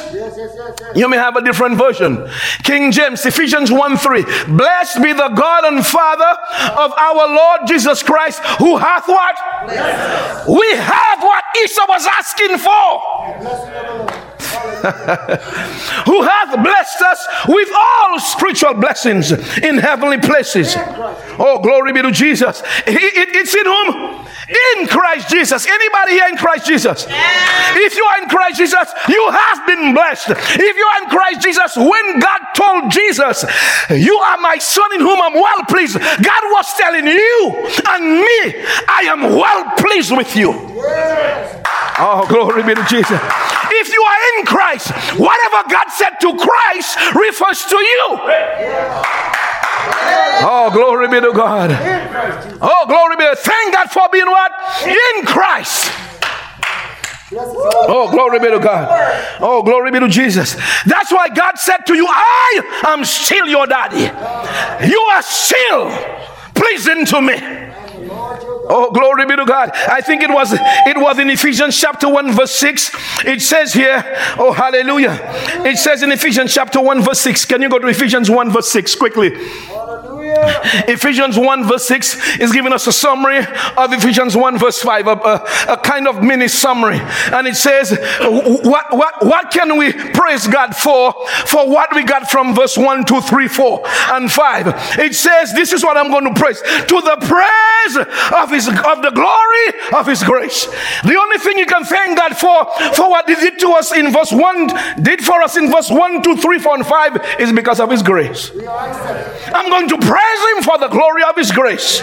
[0.95, 2.29] You may have a different version.
[2.65, 4.23] King James, Ephesians 1 3.
[4.49, 6.37] Blessed be the God and Father
[6.77, 9.37] of our Lord Jesus Christ, who hath what?
[10.47, 14.09] We have what Esau was asking for.
[16.07, 20.75] Who hath blessed us with all spiritual blessings in heavenly places.
[21.39, 22.63] Oh, glory be to Jesus.
[22.87, 24.27] It's in whom?
[24.79, 25.67] In Christ Jesus.
[25.67, 27.07] Anybody here in Christ Jesus?
[27.09, 30.31] If you are in Christ Jesus, you have been blessed.
[30.31, 33.45] If you are in Christ Jesus, when God told Jesus,
[33.91, 38.65] You are my son in whom I'm well pleased, God was telling you and me,
[38.89, 41.58] I am well pleased with you.
[42.01, 43.21] Oh, glory be to Jesus.
[43.71, 48.05] If you are in Christ, whatever God said to Christ refers to you.
[50.41, 51.71] Oh, glory be to God.
[52.61, 54.53] Oh, glory be to Thank God for being what?
[54.87, 55.91] In Christ.
[57.33, 58.89] Oh, glory be to God.
[59.41, 60.55] Oh, glory be to Jesus.
[60.87, 64.09] That's why God said to you, I am still your daddy.
[64.89, 65.91] You are still
[66.55, 67.68] pleasing to me.
[68.71, 69.71] Oh, glory be to God.
[69.89, 72.91] I think it was it was in Ephesians chapter 1, verse 6.
[73.25, 74.05] It says here,
[74.39, 75.19] oh hallelujah.
[75.65, 77.45] It says in Ephesians chapter 1, verse 6.
[77.47, 79.31] Can you go to Ephesians 1, verse 6 quickly?
[80.89, 85.11] Ephesians 1 verse 6 is giving us a summary of Ephesians 1 verse 5, a,
[85.11, 86.99] a, a, kind of mini summary.
[87.33, 91.13] And it says, what, what, what can we praise God for?
[91.47, 94.99] For what we got from verse 1, 2, 3, 4, and 5.
[94.99, 96.61] It says, this is what I'm going to praise.
[96.61, 100.67] To the praise of his, of the glory of his grace.
[101.05, 104.13] The only thing you can thank God for, for what he did to us in
[104.13, 107.81] verse 1, did for us in verse 1, 2, 3, 4, and 5 is because
[107.81, 108.51] of his grace.
[108.51, 112.01] I'm going to praise praise him for the glory of his grace.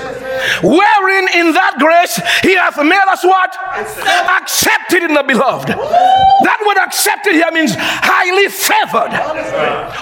[0.64, 3.52] Wherein in that grace he hath made us what?
[4.42, 5.68] Accepted in the beloved.
[5.68, 9.12] That word accepted here means highly favored.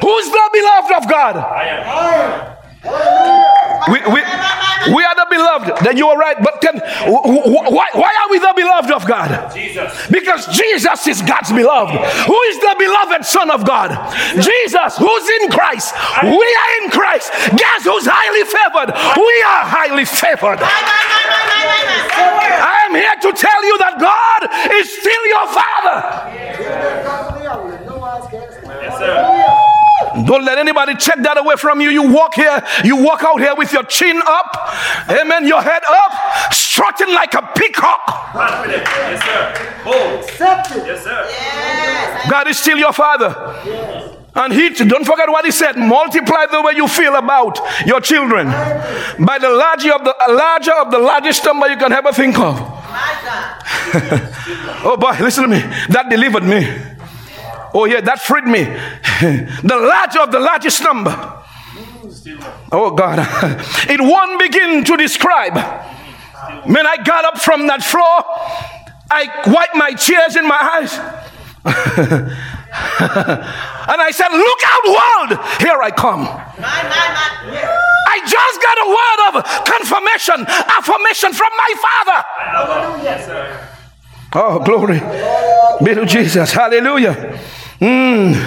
[0.02, 2.53] Who's the beloved of God?
[2.84, 4.22] We, we,
[4.96, 5.86] we are the beloved.
[5.86, 6.36] Then you are right.
[6.42, 9.54] But then, why, why are we the beloved of God?
[9.54, 10.08] Jesus.
[10.08, 11.96] Because Jesus is God's beloved.
[11.96, 13.92] Who is the beloved Son of God?
[14.36, 14.98] Jesus.
[14.98, 15.96] Who's in Christ?
[16.24, 17.32] We are in Christ.
[17.56, 18.92] Guess who's highly favored?
[19.16, 20.60] We are highly favored.
[22.16, 25.98] I am here to tell you that God is still your Father.
[28.82, 29.70] Yes, sir.
[30.26, 31.90] Don't let anybody check that away from you.
[31.90, 34.58] You walk here, you walk out here with your chin up,
[35.10, 38.34] amen, your head up, strutting like a peacock.
[38.36, 39.74] Yes, sir.
[39.86, 40.24] Oh.
[40.86, 41.26] Yes, sir.
[41.30, 42.30] Yes.
[42.30, 43.34] God is still your father.
[43.66, 44.18] Yes.
[44.36, 48.48] And he, don't forget what he said, multiply the way you feel about your children
[48.48, 52.58] by the larger of the larger of the largest number you can ever think of.
[54.84, 55.60] oh boy, listen to me.
[55.90, 56.66] That delivered me.
[57.74, 58.64] Oh, yeah, that freed me.
[58.64, 61.12] the larger of the largest number.
[62.72, 63.20] Oh, God.
[63.90, 65.56] it won't begin to describe.
[66.68, 68.24] Man, I got up from that floor.
[69.10, 70.94] I wiped my tears in my eyes.
[71.66, 71.72] and
[74.02, 75.32] I said, Look out, world,
[75.62, 76.28] here I come.
[78.14, 82.20] I just got a word of confirmation, affirmation from my father.
[84.36, 85.00] Oh, glory
[85.84, 86.52] be to Jesus.
[86.52, 87.40] Hallelujah.
[87.84, 88.40] Mm.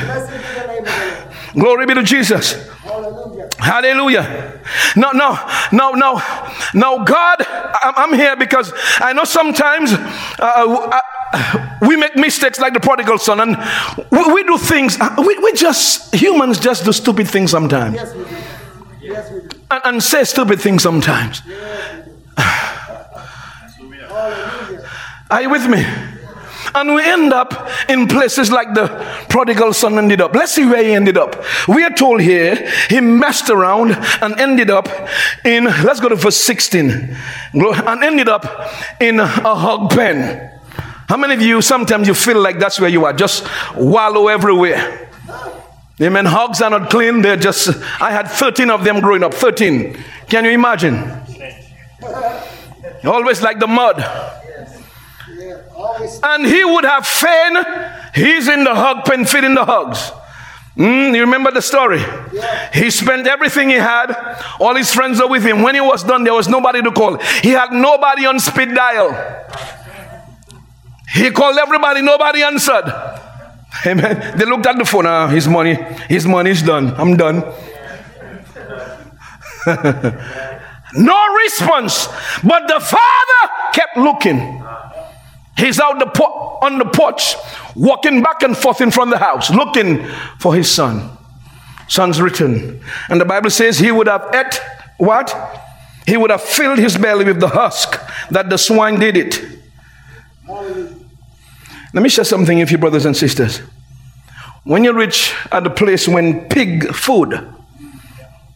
[1.54, 2.52] Glory be to Jesus.
[2.78, 3.48] Hallelujah.
[3.58, 4.60] Hallelujah.
[4.96, 5.38] No, no,
[5.72, 6.22] no, no,
[6.72, 7.04] no.
[7.04, 7.44] God,
[7.82, 9.98] I'm here because I know sometimes uh,
[10.38, 11.00] uh,
[11.82, 13.58] we make mistakes like the prodigal son, and
[14.10, 14.98] we, we do things.
[14.98, 18.36] Uh, we, we, just humans just do stupid things sometimes, yes, we do.
[19.02, 19.30] Yes.
[19.70, 21.42] And, and, say stupid things sometimes.
[21.46, 22.08] Yes,
[25.30, 25.84] Are you with me?
[26.76, 28.86] And we end up in places like the
[29.30, 30.34] prodigal son ended up.
[30.34, 31.42] Let's see where he ended up.
[31.66, 34.86] We are told here he messed around and ended up
[35.42, 37.16] in, let's go to verse 16,
[37.54, 38.44] and ended up
[39.00, 40.52] in a hog pen.
[41.08, 43.14] How many of you sometimes you feel like that's where you are?
[43.14, 45.08] Just wallow everywhere.
[45.98, 46.26] Amen.
[46.26, 47.22] Hogs are not clean.
[47.22, 47.68] They're just,
[48.02, 49.32] I had 13 of them growing up.
[49.32, 49.96] 13.
[50.28, 51.10] Can you imagine?
[53.02, 54.42] Always like the mud.
[56.22, 57.56] And he would have fain,
[58.14, 60.12] he's in the hog pen feeding the hogs.
[60.76, 62.00] Mm, you remember the story?
[62.00, 62.70] Yeah.
[62.72, 64.14] He spent everything he had.
[64.60, 65.62] All his friends were with him.
[65.62, 67.16] When he was done, there was nobody to call.
[67.42, 69.12] He had nobody on speed dial.
[71.12, 72.84] He called everybody, nobody answered.
[73.86, 74.36] Amen.
[74.36, 75.06] They looked at the phone.
[75.06, 75.74] Ah, his money,
[76.08, 76.94] his money is done.
[76.96, 77.40] I'm done.
[80.94, 82.06] no response.
[82.44, 84.62] But the father kept looking.
[85.56, 87.34] He's out the po- on the porch,
[87.74, 90.04] walking back and forth in front of the house, looking
[90.38, 91.16] for his son.
[91.88, 92.82] Son's written.
[93.08, 94.60] And the Bible says he would have ate
[94.98, 95.34] what?
[96.06, 99.42] He would have filled his belly with the husk that the swine did it.
[101.92, 103.62] Let me share something with you, brothers and sisters.
[104.64, 107.48] When you reach at the place when pig food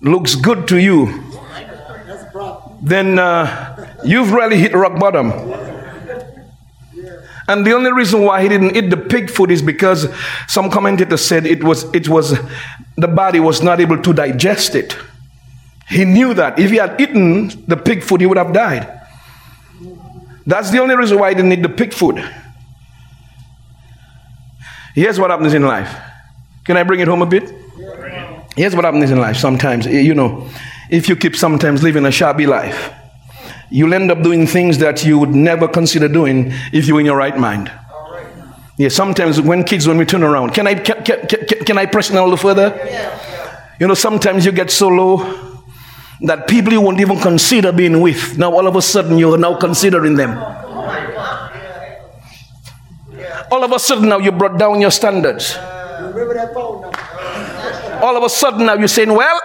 [0.00, 1.24] looks good to you,
[2.82, 5.30] then uh, you've really hit rock bottom.
[7.50, 10.06] And the only reason why he didn't eat the pig food is because
[10.46, 12.38] some commentator said it was, it was,
[12.96, 14.96] the body was not able to digest it.
[15.88, 19.00] He knew that if he had eaten the pig food, he would have died.
[20.46, 22.24] That's the only reason why he didn't eat the pig food.
[24.94, 25.92] Here's what happens in life.
[26.64, 27.52] Can I bring it home a bit?
[28.54, 29.86] Here's what happens in life sometimes.
[29.86, 30.48] You know,
[30.88, 32.92] if you keep sometimes living a shabby life,
[33.70, 37.16] you'll end up doing things that you would never consider doing if you're in your
[37.16, 37.70] right mind.
[38.76, 41.86] Yeah, sometimes when kids, when we turn around, can I, can, can, can, can I
[41.86, 42.74] press it a little further?
[42.84, 43.76] Yeah.
[43.78, 45.56] You know, sometimes you get so low
[46.22, 48.38] that people you won't even consider being with.
[48.38, 50.36] Now, all of a sudden, you're now considering them.
[53.50, 55.56] All of a sudden, now you brought down your standards.
[58.02, 59.39] All of a sudden, now you're saying, Well,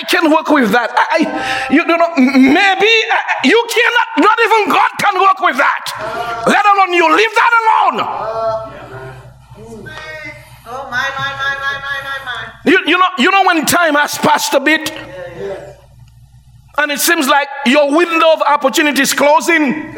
[0.00, 0.90] I, can work with that.
[0.92, 6.44] I, you, you know, maybe uh, you cannot, not even God can work with that.
[6.46, 7.96] Let alone you leave that alone.
[10.72, 12.52] Oh, my, my, my, my, my, my.
[12.64, 14.90] You, you, know, you know when time has passed a bit?
[16.78, 19.92] And it seems like your window of opportunity is closing.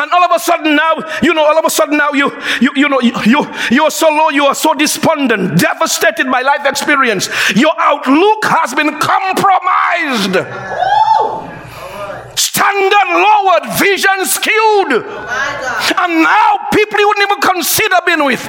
[0.00, 2.72] And all of a sudden now, you know, all of a sudden now you, you,
[2.74, 7.28] you know, you, you, you're so low, you are so despondent, devastated by life experience.
[7.54, 10.40] Your outlook has been compromised.
[12.34, 15.04] Standard lowered, vision skewed.
[16.00, 18.48] And now people you wouldn't even consider being with.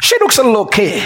[0.00, 1.00] She looks a little okay.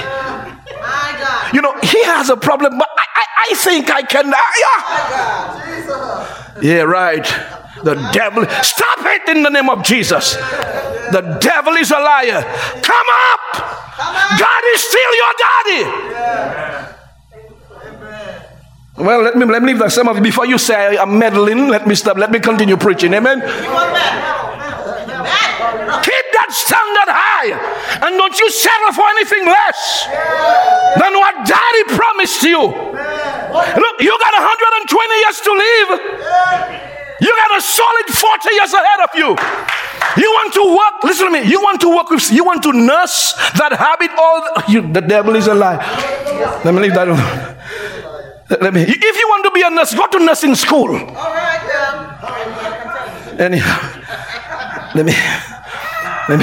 [1.53, 4.32] You know, he has a problem, but I, I, I think I can.
[4.32, 6.61] Uh, yeah.
[6.62, 7.24] yeah, right.
[7.84, 10.34] The devil, stop it in the name of Jesus.
[10.34, 12.43] The devil is a liar.
[12.82, 13.57] Come up.
[14.39, 15.84] God is still your daddy.
[18.99, 19.93] Well, let me let me leave that.
[19.93, 21.68] Some of you before you say I'm meddling.
[21.68, 22.16] Let me stop.
[22.16, 23.14] Let me continue preaching.
[23.14, 23.41] Amen.
[26.49, 27.53] That standard high,
[28.09, 30.09] and don't you settle for anything less
[30.97, 32.65] than what Daddy promised you.
[32.65, 34.89] Look, you got 120
[35.29, 35.89] years to live.
[37.21, 39.29] You got a solid 40 years ahead of you.
[40.17, 42.73] You want to work, listen to me, you want to work with, you want to
[42.73, 45.77] nurse that habit all, oh, you, the devil is a lie.
[46.65, 47.57] Let me leave that alone.
[48.49, 50.97] Let me, if you want to be a nurse, go to nursing school.
[50.97, 51.61] All right,
[53.39, 53.79] Anyhow,
[54.95, 55.13] let me,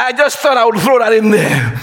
[0.00, 1.80] I just thought I would throw that in there.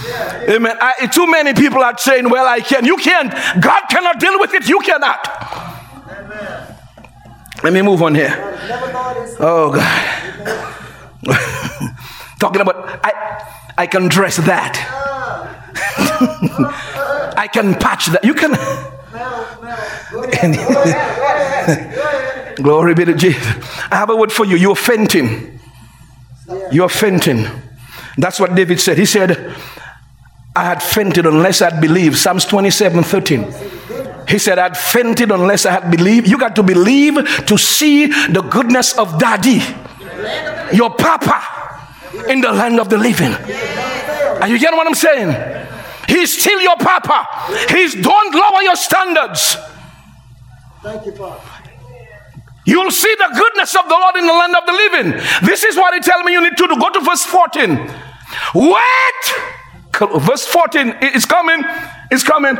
[0.48, 0.76] Amen.
[0.80, 2.84] I, too many people are saying, well, I can.
[2.84, 3.32] You can't.
[3.62, 4.68] God cannot deal with it.
[4.68, 5.26] You cannot.
[7.62, 8.34] Let me move on here.
[9.38, 10.72] Oh God.
[12.38, 14.76] Talking about I I can dress that.
[17.36, 18.24] I can patch that.
[18.24, 18.52] You can
[22.62, 23.46] Glory be to Jesus.
[23.90, 24.56] I have a word for you.
[24.56, 25.55] You're fainting.
[26.70, 27.46] You're fainting.
[28.16, 28.98] That's what David said.
[28.98, 29.54] He said,
[30.54, 32.16] I had fainted unless I'd believed.
[32.16, 33.54] Psalms 27 13.
[34.28, 36.26] He said, I'd fainted unless I had believed.
[36.26, 37.14] You got to believe
[37.46, 39.60] to see the goodness of daddy,
[40.74, 41.42] your papa,
[42.28, 43.32] in the land of the living.
[44.40, 45.66] Are you getting what I'm saying?
[46.08, 47.26] He's still your papa.
[47.68, 49.56] He's don't lower your standards.
[50.82, 51.55] Thank you, Father.
[52.66, 55.12] You'll see the goodness of the Lord in the land of the living.
[55.46, 56.76] This is what he tells me you need to do.
[56.76, 57.76] Go to verse 14.
[58.54, 59.24] Wait!
[60.26, 61.62] Verse 14 is coming.
[62.10, 62.56] It's coming.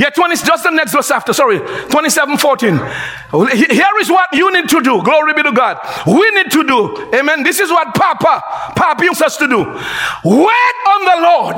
[0.00, 1.58] Yeah, 20, just the next verse after, sorry.
[1.58, 2.72] 27 14.
[2.72, 5.02] Here is what you need to do.
[5.02, 5.76] Glory be to God.
[6.06, 7.10] We need to do.
[7.12, 7.42] Amen.
[7.42, 8.40] This is what Papa,
[8.74, 9.58] Papa used us to do.
[9.60, 11.56] Wait on the Lord.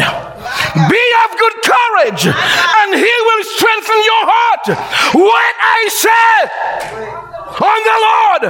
[0.91, 4.75] Be of good courage, and He will strengthen your heart.
[5.15, 6.51] Wait, I say
[7.63, 8.43] on the Lord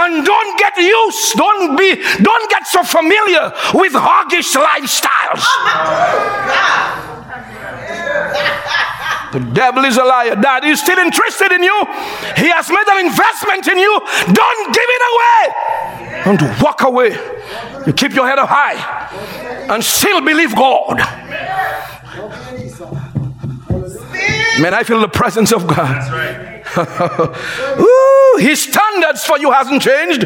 [0.00, 5.40] and don't get used, don't be, don't get so familiar with hoggish lifestyles.
[5.40, 6.48] Oh,
[9.32, 10.36] The devil is a liar.
[10.36, 11.76] Dad is still interested in you.
[12.36, 14.00] He has made an investment in you.
[14.32, 15.42] Don't give it away.
[16.24, 17.16] Don't walk away.
[17.86, 20.98] You keep your head up high and still believe God.
[24.60, 26.58] Man, I feel the presence of God.
[27.80, 30.24] Ooh, his standards for you hasn't changed.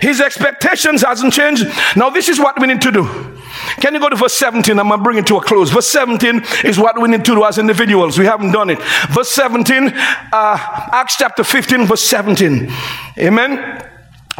[0.00, 1.66] His expectations hasn't changed.
[1.94, 3.33] Now, this is what we need to do.
[3.80, 4.78] Can you go to verse 17?
[4.78, 5.70] I'm going to bring it to a close.
[5.70, 8.18] Verse 17 is what we need to do as individuals.
[8.18, 8.80] We haven't done it.
[9.10, 12.72] Verse 17, uh, Acts chapter 15, verse 17.
[13.18, 13.90] Amen.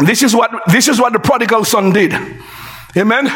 [0.04, 2.12] This is what this is what the prodigal son did.
[2.96, 3.26] Amen.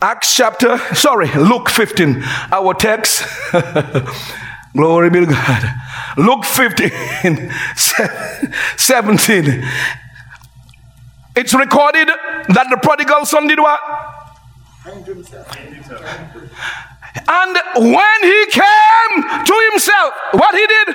[0.00, 2.22] Acts chapter, sorry, Luke 15,
[2.52, 3.24] our text.
[4.76, 5.74] Glory be to God.
[6.16, 6.90] Luke 15,
[8.76, 9.64] 17.
[11.34, 13.80] It's recorded that the prodigal son did what?
[17.28, 20.88] And when he came to himself, what he did?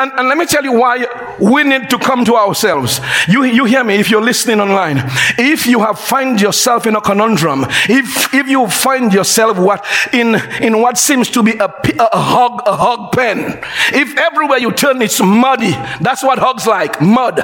[0.00, 1.06] And, and, let me tell you why
[1.40, 3.00] we need to come to ourselves.
[3.28, 5.02] You, you hear me if you're listening online.
[5.38, 10.36] If you have find yourself in a conundrum, if if you find yourself what in
[10.60, 13.60] in what seems to be a, a hog a hog pen,
[13.92, 17.40] if everywhere you turn it's muddy, that's what hogs like mud.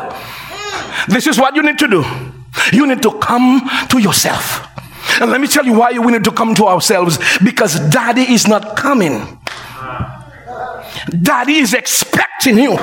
[1.09, 2.05] This is what you need to do.
[2.73, 4.68] You need to come to yourself.
[5.21, 8.47] And let me tell you why we need to come to ourselves because daddy is
[8.47, 9.39] not coming.
[11.23, 12.77] Daddy is expecting you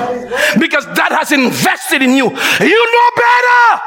[0.58, 2.26] because dad has invested in you.
[2.26, 3.82] You know better.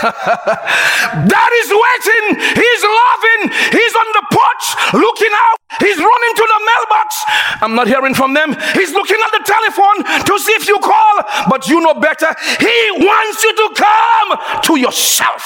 [0.00, 2.24] Dad is waiting.
[2.40, 3.40] He's loving.
[3.72, 5.58] He's on the porch looking out.
[5.78, 7.08] He's running to the mailbox.
[7.62, 8.56] I'm not hearing from them.
[8.74, 11.14] He's looking at the telephone to see if you call,
[11.48, 12.34] but you know better.
[12.58, 15.42] He wants you to come to yourself.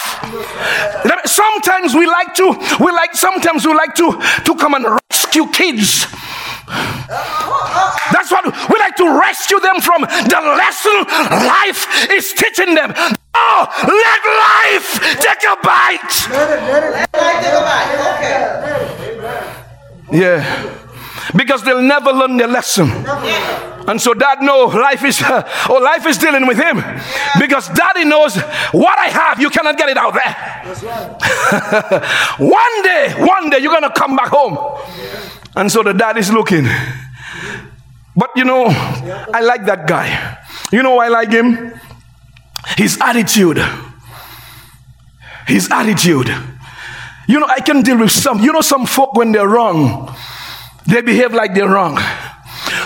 [1.26, 4.12] Sometimes we like to, we like, sometimes we like to,
[4.44, 6.06] to come and rescue kids.
[6.66, 11.04] That's what we like to rescue them from the lesson
[11.46, 12.92] life is teaching them.
[13.36, 16.28] Oh, let life take a bite.
[16.30, 18.16] Let life take a bite.
[18.16, 18.44] Okay.
[20.12, 20.44] Yeah.
[21.34, 22.90] Because they'll never learn their lesson.
[23.86, 26.82] And so dad know life is uh, or life is dealing with him.
[27.38, 28.36] Because daddy knows
[28.72, 30.34] what I have, you cannot get it out there.
[32.48, 34.56] one day, one day you're gonna come back home.
[35.56, 36.66] And so the dad is looking.
[38.16, 40.38] But you know, I like that guy.
[40.72, 41.72] You know I like him?
[42.76, 43.58] His attitude.
[45.46, 46.28] His attitude.
[47.26, 48.40] You know, I can deal with some.
[48.40, 50.14] You know, some folk when they're wrong,
[50.86, 51.98] they behave like they're wrong.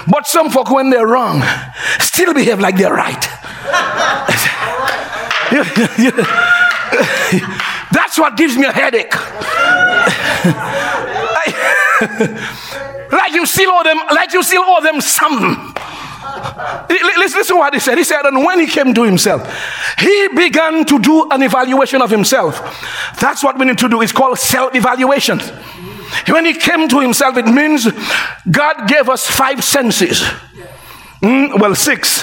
[0.07, 1.43] But some folk when they're wrong,
[2.01, 3.21] still behave like they're right.
[7.93, 9.13] That's what gives me a headache.
[13.13, 15.75] like you still owe them, like you still owe them some.
[16.91, 17.99] Listen, listen what he said.
[17.99, 19.43] He said, and when he came to himself,
[19.99, 22.61] he began to do an evaluation of himself.
[23.21, 24.01] That's what we need to do.
[24.03, 25.41] It's called self evaluation.
[26.29, 27.89] When he came to himself, it means
[28.51, 30.23] God gave us five senses.
[31.23, 32.23] Mm, well, six.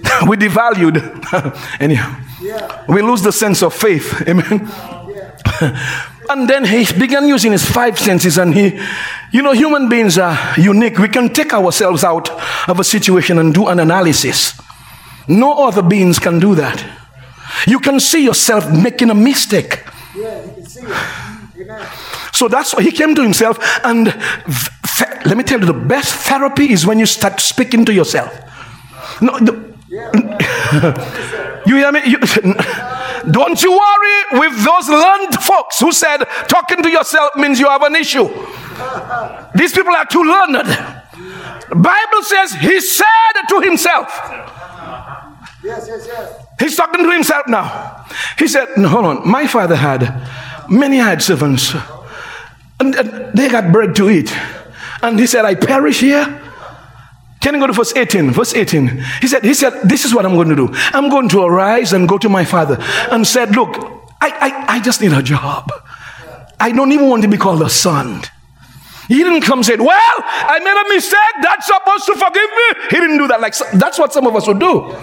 [0.26, 0.96] we devalued.
[1.80, 2.16] Anyhow,
[2.88, 4.22] we lose the sense of faith.
[4.26, 4.68] Amen.
[6.28, 8.78] And then he began using his five senses, and he,
[9.32, 10.98] you know, human beings are unique.
[10.98, 12.30] We can take ourselves out
[12.68, 14.60] of a situation and do an analysis.
[15.28, 16.84] No other beings can do that.
[17.66, 19.84] You can see yourself making a mistake.
[20.16, 21.26] Yeah, you can see it.
[22.32, 23.58] So that's why he came to himself.
[23.84, 27.92] And th- let me tell you, the best therapy is when you start speaking to
[27.92, 28.32] yourself.
[29.20, 31.46] No, the, yeah.
[31.70, 32.00] you hear me?
[32.04, 32.18] You,
[33.32, 37.82] don't you worry with those learned folks who said talking to yourself means you have
[37.82, 38.28] an issue.
[39.54, 40.68] These people are too learned.
[41.70, 43.06] Bible says he said
[43.48, 44.08] to himself.
[45.62, 46.46] Yes, yes, yes.
[46.58, 48.06] He's talking to himself now.
[48.38, 49.28] He said, no, hold on.
[49.28, 50.28] My father had
[50.68, 51.74] many had servants,
[52.80, 52.94] and
[53.34, 54.34] they got bread to eat.
[55.02, 56.49] And he said, I perish here
[57.40, 58.30] can you go to verse 18?
[58.32, 59.02] Verse 18.
[59.20, 60.68] He said, He said, This is what I'm going to do.
[60.92, 62.76] I'm going to arise and go to my father
[63.10, 63.76] and said, Look,
[64.20, 65.72] I, I, I just need a job.
[66.60, 68.22] I don't even want to be called a son.
[69.08, 71.42] He didn't come say, Well, I made a mistake.
[71.42, 72.88] That's supposed to forgive me.
[72.90, 73.40] He didn't do that.
[73.40, 74.94] Like that's what some of us would do.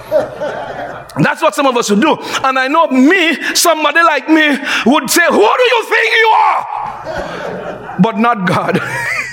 [1.19, 2.15] That's what some of us would do.
[2.43, 7.95] And I know me, somebody like me, would say, Who do you think you are?
[7.99, 8.79] But not God.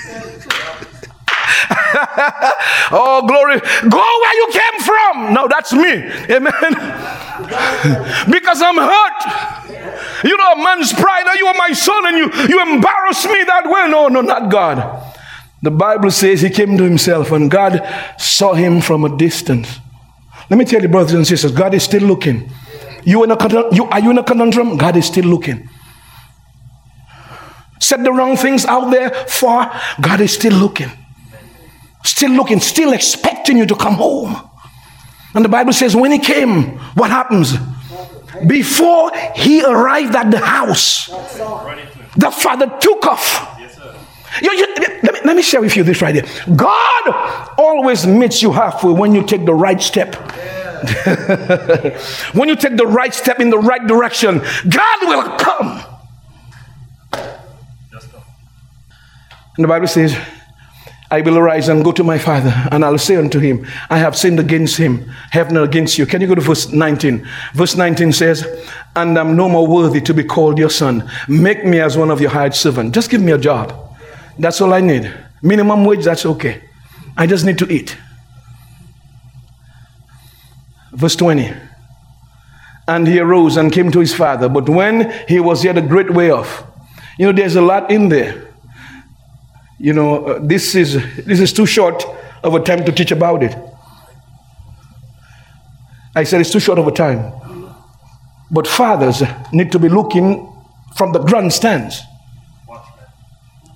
[2.91, 3.59] oh, glory.
[3.89, 5.33] Go where you came from.
[5.33, 5.93] No, that's me.
[6.35, 6.71] Amen.
[8.31, 10.23] because I'm hurt.
[10.23, 11.25] You know, a man's pride.
[11.37, 13.89] You are my son and you, you embarrass me that way.
[13.89, 15.13] No, no, not God.
[15.61, 17.81] The Bible says he came to himself and God
[18.17, 19.79] saw him from a distance.
[20.49, 22.51] Let me tell you, brothers and sisters, God is still looking.
[23.03, 24.77] You in a you, are you in a conundrum?
[24.77, 25.69] God is still looking.
[27.79, 29.71] Said the wrong things out there for
[30.01, 30.91] God is still looking
[32.05, 34.49] still looking, still expecting you to come home.
[35.33, 37.53] And the Bible says, when he came, what happens?
[38.47, 43.51] Before he arrived at the house, the father took off.
[44.41, 46.25] You, you, let, me, let me share with you this right here.
[46.55, 50.15] God always meets you halfway when you take the right step.
[52.33, 55.83] when you take the right step in the right direction, God will come.
[59.57, 60.17] And the Bible says,
[61.11, 64.17] I will arise and go to my father, and I'll say unto him, I have
[64.17, 66.05] sinned against him, heaven against you.
[66.07, 67.27] Can you go to verse 19?
[67.53, 68.43] Verse 19 says,
[68.95, 71.09] And I'm no more worthy to be called your son.
[71.27, 72.95] Make me as one of your hired servants.
[72.95, 73.95] Just give me a job.
[74.39, 75.13] That's all I need.
[75.43, 76.63] Minimum wage, that's okay.
[77.15, 77.95] I just need to eat.
[80.91, 81.53] Verse 20.
[82.87, 86.11] And he arose and came to his father, but when he was yet a great
[86.11, 86.63] way off,
[87.17, 88.44] you know, there's a lot in there
[89.77, 90.93] you know, uh, this is
[91.25, 92.03] this is too short
[92.43, 93.55] of a time to teach about it.
[96.15, 97.33] I said it's too short of a time.
[98.49, 99.21] But fathers
[99.51, 100.53] need to be looking
[100.95, 102.01] from the grandstands.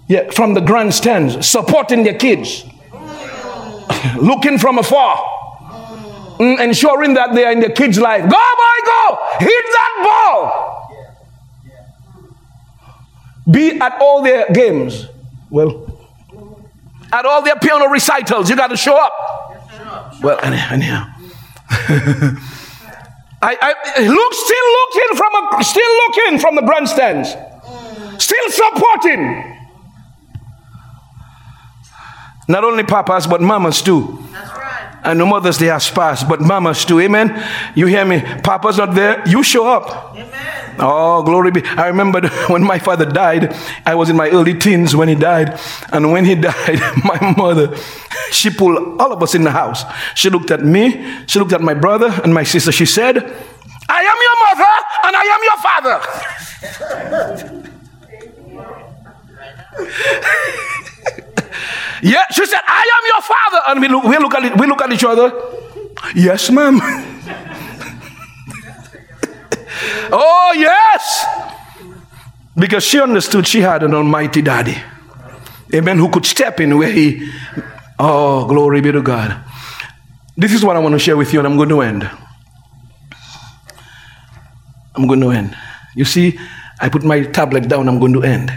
[0.08, 2.66] Yeah, from the grandstands, supporting their kids,
[4.18, 5.18] looking from afar,
[6.40, 8.22] mm, ensuring that they are in their kids' life.
[8.22, 9.18] Go, boy, go!
[9.40, 10.80] Hit that ball!
[13.52, 15.06] Be at all their games.
[15.50, 15.89] Well,
[17.12, 19.14] at all their piano recitals, you got to show up.
[20.22, 21.08] Well, anyhow.
[23.42, 27.30] I, I look, still looking from a, still looking from the grandstands,
[28.22, 29.56] still supporting.
[32.50, 34.20] Not only papas, but mamas too.
[35.04, 37.00] And the mothers they have spas, but mamas too.
[37.00, 37.44] Amen.
[37.76, 38.22] You hear me?
[38.22, 39.28] Papa's not there.
[39.28, 40.16] You show up.
[40.16, 40.76] Amen.
[40.80, 41.64] Oh, glory be.
[41.64, 45.60] I remember when my father died, I was in my early teens when he died.
[45.92, 47.76] And when he died, my mother,
[48.32, 49.84] she pulled all of us in the house.
[50.16, 52.72] She looked at me, she looked at my brother and my sister.
[52.72, 54.72] She said, I am your mother
[55.06, 56.00] and I am your father.
[62.02, 63.62] yeah, she said, I am your father.
[63.68, 65.32] And we look, we look, at, we look at each other.
[66.16, 66.80] Yes, ma'am.
[70.12, 71.26] Oh, yes.
[72.56, 74.76] Because she understood she had an almighty daddy.
[75.74, 75.98] Amen.
[75.98, 77.32] Who could step in where he.
[77.98, 79.42] Oh, glory be to God.
[80.36, 82.10] This is what I want to share with you, and I'm going to end.
[84.96, 85.56] I'm going to end.
[85.96, 86.40] You see,
[86.80, 88.52] I put my tablet down, I'm going to end.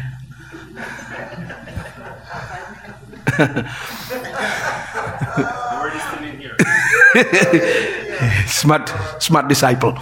[8.46, 8.88] smart,
[9.22, 9.98] smart disciple.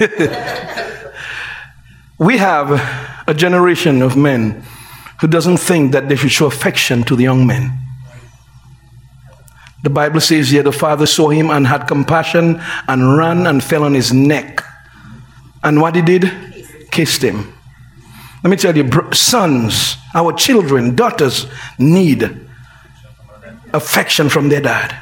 [2.18, 2.70] we have
[3.26, 4.62] a generation of men
[5.20, 7.70] who doesn't think that they should show affection to the young men.
[9.82, 13.84] The Bible says here the father saw him and had compassion and ran and fell
[13.84, 14.62] on his neck.
[15.62, 16.30] And what he did?
[16.90, 17.54] Kissed him.
[18.42, 21.46] Let me tell you, sons, our children, daughters
[21.78, 22.48] need
[23.72, 24.94] affection from their dad.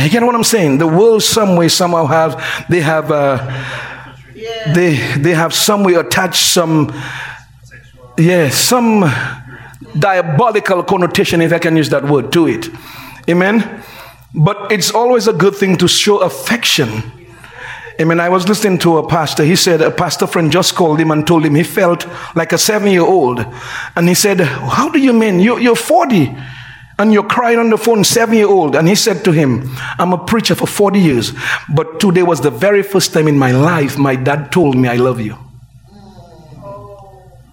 [0.00, 0.78] You get what I'm saying?
[0.78, 3.36] The world some way somehow have they have uh,
[4.74, 6.90] they they have some way attached some
[8.16, 9.10] yeah some
[9.98, 12.70] diabolical connotation if I can use that word to it.
[13.28, 13.82] Amen.
[14.34, 17.02] But it's always a good thing to show affection.
[18.02, 19.44] I mean, I was listening to a pastor.
[19.44, 22.58] He said a pastor friend just called him and told him he felt like a
[22.58, 23.46] seven year old.
[23.94, 25.38] And he said, How do you mean?
[25.38, 26.34] You're, you're 40
[26.98, 28.74] and you're crying on the phone, seven year old.
[28.74, 31.32] And he said to him, I'm a preacher for 40 years,
[31.72, 34.96] but today was the very first time in my life my dad told me I
[34.96, 35.38] love you.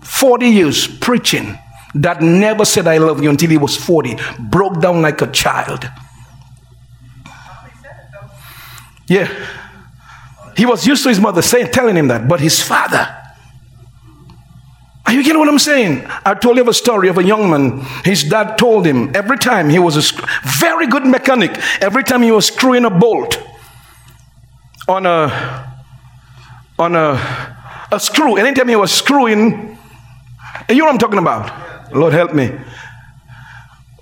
[0.02, 1.60] 40 years preaching.
[2.00, 4.18] Dad never said I love you until he was 40,
[4.50, 5.88] broke down like a child.
[9.08, 9.30] Yeah.
[10.60, 13.16] He was used to his mother saying, telling him that, but his father
[15.10, 16.06] are you getting what I'm saying?
[16.24, 17.80] I told you a story of a young man.
[18.06, 20.22] His dad told him every time he was a
[20.60, 21.50] very good mechanic,
[21.82, 23.42] every time he was screwing a bolt
[24.88, 25.82] on a
[26.78, 29.80] on a a screw, anytime he was screwing,
[30.70, 31.92] you know what I'm talking about?
[31.92, 32.52] Lord help me.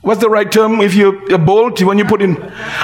[0.08, 2.38] What's the right term if you a bolt when you put in?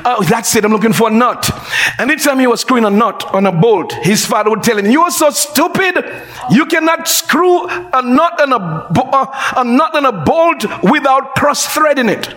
[0.03, 0.65] Oh, that's it.
[0.65, 1.49] I'm looking for a nut.
[1.97, 5.03] Anytime he was screwing a nut on a bolt, his father would tell him, "You
[5.03, 6.03] are so stupid.
[6.51, 11.65] You cannot screw a nut and a, uh, a nut and a bolt without cross
[11.65, 12.27] threading it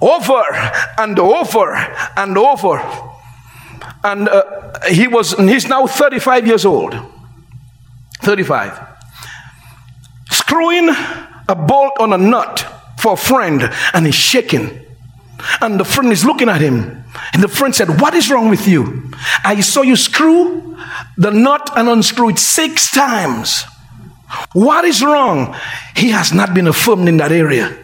[0.00, 0.42] over
[0.98, 1.72] and over
[2.16, 2.82] and over."
[4.02, 5.34] And uh, he was.
[5.38, 6.96] He's now 35 years old.
[8.22, 8.80] 35.
[10.32, 10.88] Screwing
[11.48, 14.80] a bolt on a nut for a friend and he's shaking.
[15.60, 17.04] And the friend is looking at him.
[17.32, 19.10] And the friend said, What is wrong with you?
[19.44, 20.78] I saw you screw
[21.18, 23.64] the nut and unscrew it six times.
[24.52, 25.54] What is wrong?
[25.96, 27.76] He has not been affirmed in that area.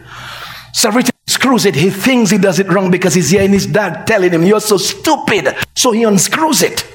[0.73, 4.07] So he screws it, he thinks he does it wrong because he's hearing his dad
[4.07, 5.53] telling him, You're so stupid.
[5.75, 6.87] So he unscrews it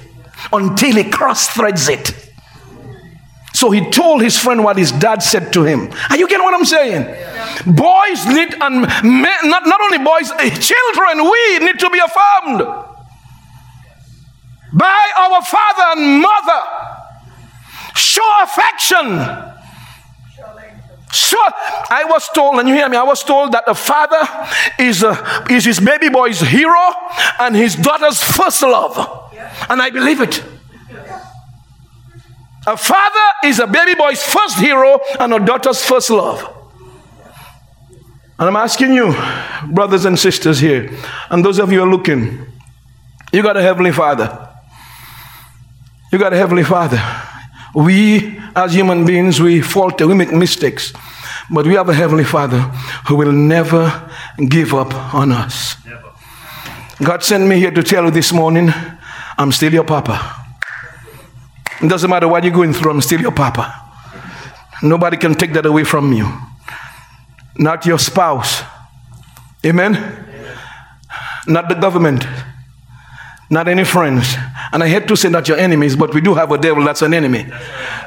[0.51, 2.33] until he cross threads it.
[3.65, 5.91] So he told his friend what his dad said to him.
[6.11, 7.01] Are you getting what I'm saying?
[7.01, 7.63] Yeah.
[7.65, 12.59] Boys need, and men, not, not only boys, eh, children, we need to be affirmed
[14.75, 16.63] by our father and mother.
[17.97, 19.07] Show affection.
[21.11, 21.39] So
[21.89, 24.29] I was told, and you hear me, I was told that the father
[24.79, 26.93] is, a, is his baby boy's hero
[27.41, 29.33] and his daughter's first love.
[29.71, 30.45] And I believe it.
[32.67, 36.41] A father is a baby boy's first hero and a daughter's first love.
[38.39, 39.15] And I'm asking you,
[39.73, 40.91] brothers and sisters here,
[41.31, 42.47] and those of you who are looking,
[43.33, 44.49] you got a heavenly father.
[46.11, 47.01] You got a heavenly father.
[47.75, 50.93] We, as human beings, we falter, we make mistakes.
[51.51, 52.61] But we have a Heavenly Father
[53.07, 54.11] who will never
[54.49, 55.77] give up on us.
[55.85, 56.13] Never.
[57.03, 58.73] God sent me here to tell you this morning
[59.37, 60.44] I'm still your papa.
[61.85, 63.71] It doesn't matter what you're going through, I'm still your papa.
[64.83, 66.27] Nobody can take that away from you.
[67.59, 68.63] Not your spouse.
[69.67, 69.95] Amen?
[69.95, 70.59] Amen.
[71.47, 72.27] Not the government.
[73.51, 74.35] Not any friends.
[74.73, 77.03] And I hate to say not your enemies, but we do have a devil that's
[77.03, 77.47] an enemy.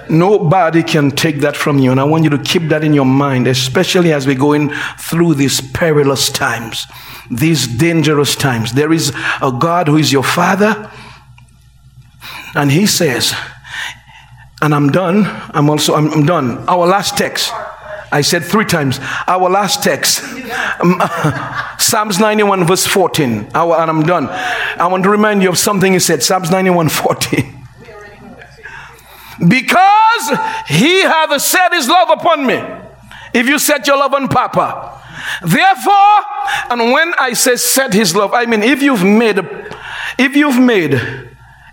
[0.09, 1.91] Nobody can take that from you.
[1.91, 5.35] And I want you to keep that in your mind, especially as we're going through
[5.35, 6.87] these perilous times,
[7.29, 8.73] these dangerous times.
[8.73, 10.91] There is a God who is your father,
[12.55, 13.35] and he says,
[14.61, 15.25] and I'm done.
[15.53, 16.63] I'm also, I'm, I'm done.
[16.67, 17.51] Our last text.
[18.11, 18.99] I said three times.
[19.27, 20.23] Our last text,
[20.79, 21.01] um,
[21.79, 23.49] Psalms 91, verse 14.
[23.53, 24.27] Our, and I'm done.
[24.29, 27.53] I want to remind you of something he said, Psalms 91, 14.
[29.39, 30.31] Because
[30.65, 32.59] he hath set his love upon me.
[33.35, 34.99] If you set your love on Papa.
[35.43, 36.17] Therefore,
[36.71, 39.37] and when I say set his love, I mean if you've made,
[40.17, 41.26] if you've made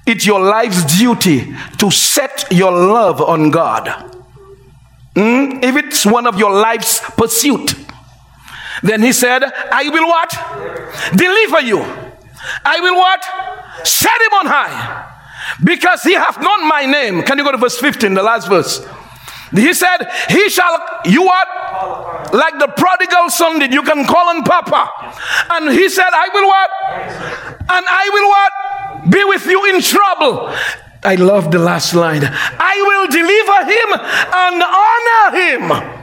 [0.07, 3.86] it's your life's duty to set your love on God.
[5.14, 5.62] Mm?
[5.62, 7.74] If it's one of your life's pursuit,
[8.82, 10.30] then he said, I will what?
[11.16, 11.78] Deliver you.
[12.64, 13.86] I will what?
[13.86, 15.11] Set him on high.
[15.62, 17.22] Because he hath known my name.
[17.22, 18.86] Can you go to verse 15, the last verse?
[19.55, 21.48] He said, He shall, you what?
[22.34, 24.90] Like the prodigal son did, you can call on Papa.
[25.50, 26.70] And he said, I will what?
[27.70, 29.11] And I will what?
[29.11, 30.52] be with you in trouble.
[31.02, 32.22] I love the last line.
[32.24, 33.88] I will deliver him
[34.34, 36.00] and honor him.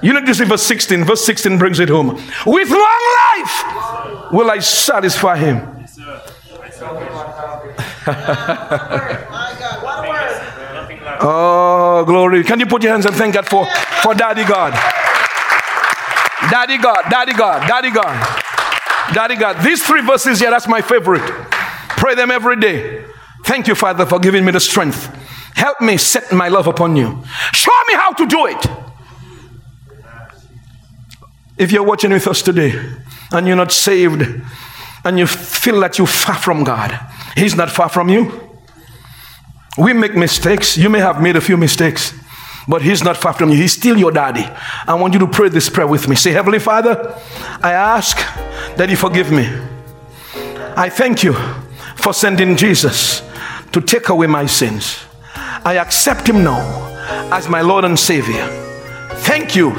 [0.00, 1.04] You know this in verse 16.
[1.04, 2.08] Verse 16 brings it home.
[2.46, 3.02] With long
[3.34, 5.74] life will I satisfy him.
[11.20, 12.44] oh, glory.
[12.44, 13.66] Can you put your hands and thank God for,
[14.02, 14.72] for Daddy God?
[16.50, 18.44] Daddy God, Daddy God, Daddy God.
[19.12, 19.64] Daddy God.
[19.64, 21.22] These three verses here, that's my favorite.
[21.96, 23.04] Pray them every day.
[23.44, 25.06] Thank you, Father, for giving me the strength.
[25.54, 27.22] Help me set my love upon you.
[27.52, 28.66] Show me how to do it.
[31.56, 32.72] If you're watching with us today
[33.32, 34.22] and you're not saved
[35.04, 36.98] and you feel that you're far from God,
[37.36, 38.47] He's not far from you.
[39.78, 40.76] We make mistakes.
[40.76, 42.12] You may have made a few mistakes,
[42.66, 43.56] but He's not far from you.
[43.56, 44.44] He's still your daddy.
[44.86, 46.16] I want you to pray this prayer with me.
[46.16, 47.14] Say, Heavenly Father,
[47.62, 48.16] I ask
[48.76, 49.46] that you forgive me.
[50.76, 51.34] I thank you
[51.96, 53.22] for sending Jesus
[53.72, 55.04] to take away my sins.
[55.64, 56.60] I accept him now
[57.32, 58.46] as my Lord and Savior.
[59.28, 59.74] Thank you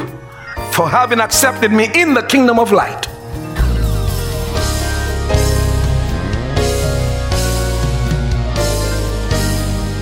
[0.72, 3.08] for having accepted me in the kingdom of light.